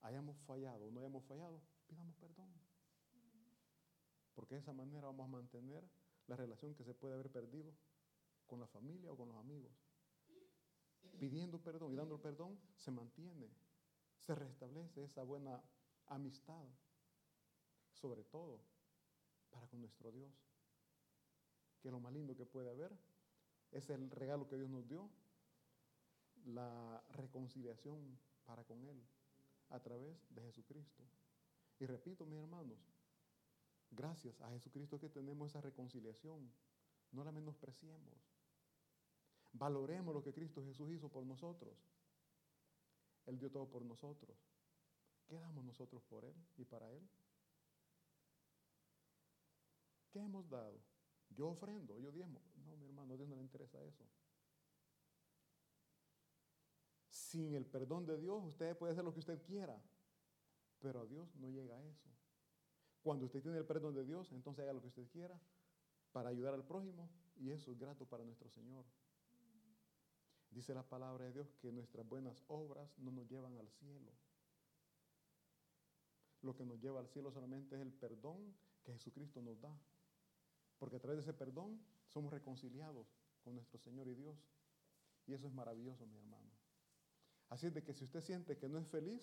hayamos 0.00 0.36
fallado 0.46 0.86
o 0.86 0.90
no 0.90 1.00
hayamos 1.00 1.24
fallado, 1.24 1.62
pidamos 1.86 2.16
perdón. 2.16 2.52
Porque 4.34 4.56
de 4.56 4.60
esa 4.60 4.72
manera 4.72 5.06
vamos 5.06 5.26
a 5.26 5.30
mantener 5.30 5.88
la 6.26 6.36
relación 6.36 6.74
que 6.74 6.84
se 6.84 6.94
puede 6.94 7.14
haber 7.14 7.30
perdido 7.30 7.72
con 8.46 8.60
la 8.60 8.66
familia 8.66 9.12
o 9.12 9.16
con 9.16 9.28
los 9.28 9.36
amigos. 9.36 9.72
Pidiendo 11.18 11.58
perdón 11.62 11.92
y 11.92 11.96
dando 11.96 12.16
el 12.16 12.20
perdón 12.20 12.58
se 12.76 12.90
mantiene, 12.90 13.50
se 14.26 14.34
restablece 14.34 15.04
esa 15.04 15.22
buena 15.22 15.62
amistad, 16.06 16.66
sobre 17.92 18.24
todo 18.24 18.60
para 19.50 19.66
con 19.68 19.80
nuestro 19.80 20.10
Dios. 20.10 20.32
Que 21.80 21.90
lo 21.90 22.00
más 22.00 22.12
lindo 22.12 22.36
que 22.36 22.44
puede 22.44 22.70
haber 22.70 22.96
es 23.70 23.88
el 23.90 24.10
regalo 24.10 24.48
que 24.48 24.56
Dios 24.56 24.68
nos 24.68 24.86
dio, 24.88 25.08
la 26.44 27.02
reconciliación 27.12 28.18
para 28.44 28.64
con 28.64 28.84
Él 28.84 29.02
a 29.70 29.80
través 29.80 30.16
de 30.30 30.42
Jesucristo. 30.42 31.04
Y 31.78 31.86
repito, 31.86 32.24
mis 32.24 32.38
hermanos, 32.38 32.78
gracias 33.90 34.40
a 34.40 34.50
Jesucristo 34.50 34.98
que 34.98 35.08
tenemos 35.08 35.50
esa 35.50 35.60
reconciliación. 35.60 36.52
No 37.12 37.24
la 37.24 37.32
menospreciemos. 37.32 38.14
Valoremos 39.52 40.14
lo 40.14 40.22
que 40.22 40.32
Cristo 40.32 40.62
Jesús 40.62 40.90
hizo 40.90 41.08
por 41.08 41.24
nosotros. 41.24 41.74
Él 43.26 43.38
dio 43.38 43.50
todo 43.50 43.68
por 43.68 43.84
nosotros. 43.84 44.36
¿Qué 45.26 45.38
damos 45.38 45.64
nosotros 45.64 46.02
por 46.04 46.24
Él 46.24 46.34
y 46.56 46.64
para 46.64 46.92
Él? 46.92 47.08
¿Qué 50.10 50.20
hemos 50.20 50.48
dado? 50.48 50.80
Yo 51.30 51.48
ofrendo, 51.48 51.98
yo 51.98 52.12
diezmo. 52.12 52.40
No, 52.64 52.76
mi 52.76 52.86
hermano, 52.86 53.14
a 53.14 53.16
Dios 53.16 53.28
no 53.28 53.36
le 53.36 53.42
interesa 53.42 53.82
eso. 53.82 54.04
Sin 57.08 57.54
el 57.54 57.66
perdón 57.66 58.06
de 58.06 58.16
Dios, 58.16 58.42
usted 58.44 58.76
puede 58.76 58.92
hacer 58.92 59.04
lo 59.04 59.12
que 59.12 59.20
usted 59.20 59.42
quiera, 59.42 59.82
pero 60.78 61.00
a 61.00 61.06
Dios 61.06 61.34
no 61.36 61.50
llega 61.50 61.76
a 61.76 61.84
eso. 61.84 62.08
Cuando 63.06 63.26
usted 63.26 63.40
tiene 63.40 63.58
el 63.58 63.64
perdón 63.64 63.94
de 63.94 64.04
Dios, 64.04 64.32
entonces 64.32 64.64
haga 64.64 64.72
lo 64.72 64.80
que 64.80 64.88
usted 64.88 65.06
quiera 65.06 65.40
para 66.10 66.30
ayudar 66.30 66.54
al 66.54 66.64
prójimo 66.64 67.08
y 67.36 67.52
eso 67.52 67.70
es 67.70 67.78
grato 67.78 68.04
para 68.04 68.24
nuestro 68.24 68.50
Señor. 68.50 68.84
Dice 70.50 70.74
la 70.74 70.82
palabra 70.82 71.26
de 71.26 71.32
Dios 71.32 71.54
que 71.60 71.70
nuestras 71.70 72.04
buenas 72.08 72.42
obras 72.48 72.98
no 72.98 73.12
nos 73.12 73.28
llevan 73.28 73.56
al 73.58 73.68
cielo. 73.68 74.10
Lo 76.42 76.56
que 76.56 76.64
nos 76.66 76.80
lleva 76.80 76.98
al 76.98 77.06
cielo 77.06 77.30
solamente 77.30 77.76
es 77.76 77.80
el 77.80 77.92
perdón 77.92 78.52
que 78.82 78.94
Jesucristo 78.94 79.40
nos 79.40 79.60
da. 79.60 79.78
Porque 80.80 80.96
a 80.96 80.98
través 80.98 81.18
de 81.18 81.30
ese 81.30 81.38
perdón 81.38 81.80
somos 82.08 82.32
reconciliados 82.32 83.06
con 83.44 83.54
nuestro 83.54 83.78
Señor 83.78 84.08
y 84.08 84.16
Dios. 84.16 84.36
Y 85.28 85.32
eso 85.32 85.46
es 85.46 85.52
maravilloso, 85.52 86.04
mi 86.08 86.16
hermano. 86.16 86.50
Así 87.50 87.68
es 87.68 87.72
de 87.72 87.84
que 87.84 87.94
si 87.94 88.02
usted 88.02 88.20
siente 88.20 88.58
que 88.58 88.68
no 88.68 88.78
es 88.78 88.88
feliz, 88.88 89.22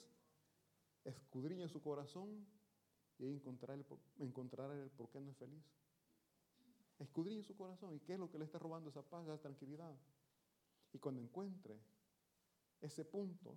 escudriñe 1.04 1.68
su 1.68 1.82
corazón 1.82 2.48
y 3.20 3.28
encontrar 3.28 3.78
el, 3.78 3.86
encontrar 4.20 4.72
el 4.72 4.90
por 4.92 5.10
qué 5.10 5.20
no 5.20 5.32
es 5.32 5.38
feliz. 5.38 5.64
Escudriñe 7.00 7.44
su 7.44 7.56
corazón 7.56 7.94
y 7.96 8.00
qué 8.00 8.14
es 8.14 8.20
lo 8.20 8.30
que 8.30 8.38
le 8.38 8.46
está 8.46 8.60
robando 8.60 8.90
esa 8.90 9.02
paz, 9.02 9.26
esa 9.26 9.40
tranquilidad. 9.40 9.96
Y 10.94 11.00
cuando 11.00 11.22
encuentre 11.22 11.80
ese 12.82 13.04
punto, 13.04 13.56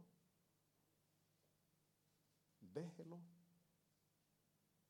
déjelo, 2.60 3.18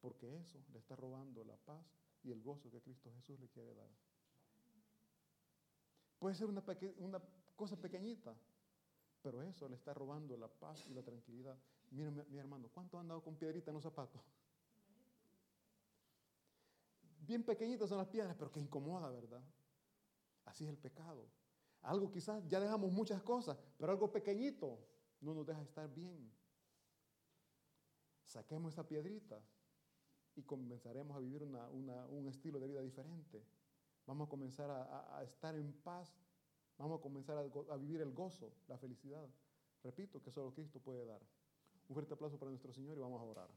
porque 0.01 0.39
eso 0.39 0.63
le 0.73 0.79
está 0.79 0.95
robando 0.97 1.45
la 1.45 1.57
paz 1.57 1.85
y 2.23 2.31
el 2.31 2.43
gozo 2.43 2.71
que 2.71 2.81
Cristo 2.81 3.11
Jesús 3.17 3.39
le 3.41 3.49
quiere 3.49 3.75
dar. 3.75 3.89
Puede 6.19 6.35
ser 6.35 6.47
una, 6.47 6.65
una 6.99 7.21
cosa 7.57 7.77
pequeñita, 7.77 8.35
pero 9.23 9.43
eso 9.43 9.69
le 9.69 9.77
está 9.77 9.93
robando 9.93 10.37
la 10.37 10.49
paz 10.49 10.87
y 10.89 10.95
la 10.95 11.03
tranquilidad. 11.03 11.59
Mira, 11.91 12.11
mi, 12.11 12.39
hermano, 12.39 12.69
¿cuánto 12.73 12.99
han 12.99 13.09
dado 13.09 13.23
con 13.23 13.37
piedrita 13.37 13.71
en 13.71 13.75
los 13.75 13.83
zapatos? 13.83 14.21
Bien 17.27 17.43
pequeñitas 17.43 17.89
son 17.89 17.99
las 17.99 18.07
piedras, 18.07 18.37
pero 18.39 18.53
que 18.53 18.61
incomoda, 18.61 19.11
¿verdad? 19.11 19.43
Así 20.45 20.65
es 20.65 20.71
el 20.71 20.79
pecado. 20.79 21.29
Algo 21.83 22.11
quizás 22.11 22.47
ya 22.49 22.61
dejamos 22.61 22.93
muchas 22.93 23.23
cosas, 23.23 23.59
pero 23.77 23.93
algo 23.93 24.11
pequeñito 24.13 24.79
no 25.21 25.35
nos 25.35 25.47
deja 25.47 25.61
estar 25.63 25.93
bien. 25.93 26.33
Saquemos 28.25 28.75
esa 28.75 28.87
piedrita 28.87 29.41
y 30.37 30.43
comenzaremos 30.43 31.17
a 31.17 31.21
vivir 31.21 31.43
un 31.43 32.29
estilo 32.29 32.61
de 32.61 32.69
vida 32.69 32.81
diferente. 32.81 33.45
Vamos 34.07 34.29
a 34.29 34.31
comenzar 34.31 34.71
a, 34.71 35.23
estar 35.25 35.57
en 35.57 35.73
paz. 35.73 36.17
Vamos 36.79 37.01
a 37.01 37.03
comenzar 37.03 37.39
a, 37.39 37.73
a, 37.73 37.77
vivir 37.77 38.01
el 38.03 38.13
gozo, 38.13 38.53
la 38.69 38.79
felicidad. 38.79 39.29
Repito 39.83 40.23
que 40.23 40.31
solo 40.31 40.53
Cristo 40.53 40.79
puede 40.79 41.05
dar. 41.05 41.23
Un 41.89 41.95
fuerte 41.95 42.15
aplauso 42.15 42.39
para 42.39 42.51
nuestro 42.51 42.73
Señor 42.73 42.97
y 42.97 43.01
vamos 43.01 43.21
a 43.21 43.25
orar. 43.25 43.51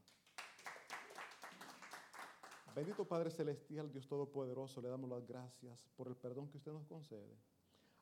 Bendito 2.74 3.04
Padre 3.04 3.30
Celestial, 3.30 3.90
Dios 3.90 4.06
Todopoderoso, 4.06 4.80
le 4.80 4.88
damos 4.88 5.10
las 5.10 5.26
gracias 5.26 5.88
por 5.96 6.06
el 6.06 6.14
perdón 6.14 6.48
que 6.48 6.56
usted 6.56 6.72
nos 6.72 6.86
concede. 6.86 7.36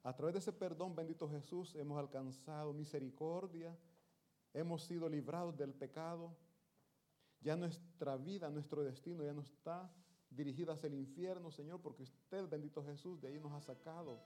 A 0.03 0.15
través 0.15 0.35
de 0.35 0.41
ese 0.41 0.53
perdón, 0.53 0.95
bendito 0.95 1.29
Jesús, 1.29 1.75
hemos 1.75 1.99
alcanzado 1.99 2.73
misericordia, 2.75 3.77
hemos 4.53 4.83
sido 4.83 5.09
librados 5.09 5.57
del 5.57 5.73
pecado. 5.73 6.37
Ya 7.41 7.57
nuestra 7.57 8.17
vida, 8.17 8.51
nuestro 8.51 8.83
destino 8.83 9.25
ya 9.25 9.33
no 9.33 9.41
está 9.41 9.91
dirigida 10.31 10.75
hacia 10.75 10.89
el 10.89 10.95
infierno, 10.95 11.51
Señor, 11.51 11.81
porque 11.81 12.03
usted, 12.03 12.47
bendito 12.49 12.85
Jesús, 12.85 13.21
de 13.21 13.29
ahí 13.29 13.39
nos 13.39 13.53
ha 13.53 13.61
sacado. 13.61 14.21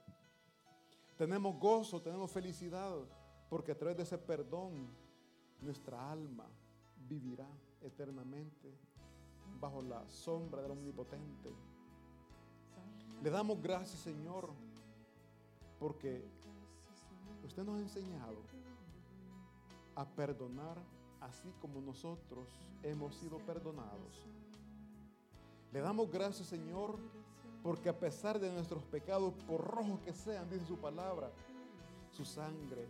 Tenemos 1.17 1.57
gozo, 1.57 2.01
tenemos 2.01 2.29
felicidad, 2.31 2.97
porque 3.49 3.71
a 3.71 3.77
través 3.77 3.95
de 3.95 4.03
ese 4.03 4.17
perdón 4.17 4.89
nuestra 5.61 6.11
alma 6.11 6.49
vivirá 6.97 7.47
eternamente 7.81 8.77
bajo 9.59 9.81
la 9.81 10.07
sombra 10.09 10.61
del 10.61 10.71
Omnipotente. 10.71 11.53
Le 13.21 13.29
damos 13.29 13.61
gracias, 13.61 13.99
Señor 14.01 14.51
porque 15.83 16.23
usted 17.43 17.61
nos 17.65 17.75
ha 17.75 17.81
enseñado 17.81 18.37
a 19.95 20.05
perdonar 20.05 20.77
así 21.19 21.53
como 21.59 21.81
nosotros 21.81 22.47
hemos 22.83 23.13
sido 23.15 23.37
perdonados. 23.39 24.25
Le 25.73 25.81
damos 25.81 26.09
gracias, 26.09 26.47
Señor, 26.47 26.97
porque 27.61 27.89
a 27.89 27.99
pesar 27.99 28.39
de 28.39 28.49
nuestros 28.49 28.81
pecados, 28.85 29.33
por 29.45 29.59
rojos 29.59 29.99
que 29.99 30.13
sean, 30.13 30.49
dice 30.49 30.65
su 30.65 30.77
palabra, 30.77 31.29
su 32.13 32.23
sangre 32.23 32.87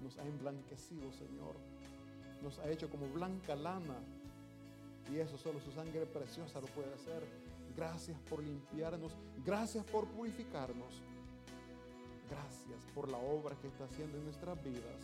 nos 0.00 0.16
ha 0.18 0.26
emblanquecido, 0.28 1.10
Señor. 1.10 1.56
Nos 2.40 2.60
ha 2.60 2.70
hecho 2.70 2.88
como 2.88 3.08
blanca 3.08 3.56
lana. 3.56 3.96
Y 5.12 5.18
eso 5.18 5.36
solo 5.36 5.60
su 5.60 5.70
sangre 5.72 6.06
preciosa 6.06 6.60
lo 6.60 6.66
puede 6.68 6.92
hacer. 6.94 7.22
Gracias 7.76 8.18
por 8.28 8.42
limpiarnos. 8.42 9.16
Gracias 9.44 9.84
por 9.84 10.06
purificarnos. 10.06 11.02
Gracias 12.30 12.84
por 12.94 13.10
la 13.10 13.18
obra 13.18 13.54
que 13.56 13.68
está 13.68 13.84
haciendo 13.84 14.16
en 14.18 14.24
nuestras 14.24 14.62
vidas. 14.64 15.02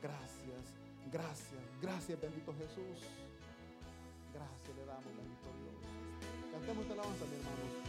Gracias, 0.00 0.74
gracias, 1.10 1.62
gracias 1.80 2.20
bendito 2.20 2.52
Jesús. 2.54 3.04
Gracias 4.32 4.76
le 4.76 4.84
damos, 4.84 5.04
bendito 5.04 5.48
Dios. 5.60 6.52
Cantemos 6.52 6.82
esta 6.82 6.94
alabanza, 6.94 7.24
mi 7.24 7.36
hermanos. 7.36 7.85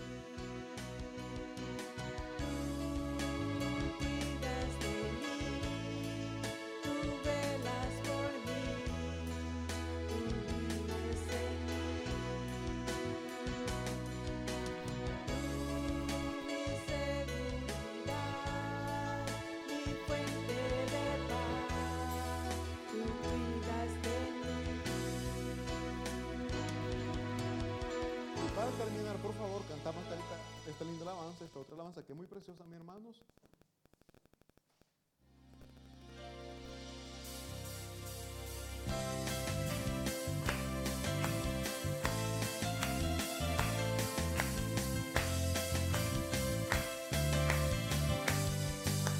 alabanza, 31.12 31.46
esta 31.46 31.60
otra 31.60 31.76
alabanza 31.76 32.04
que 32.04 32.14
es 32.14 32.18
muy 32.18 32.28
preciosa, 32.28 32.64
mis 32.66 32.76
hermanos, 32.76 33.16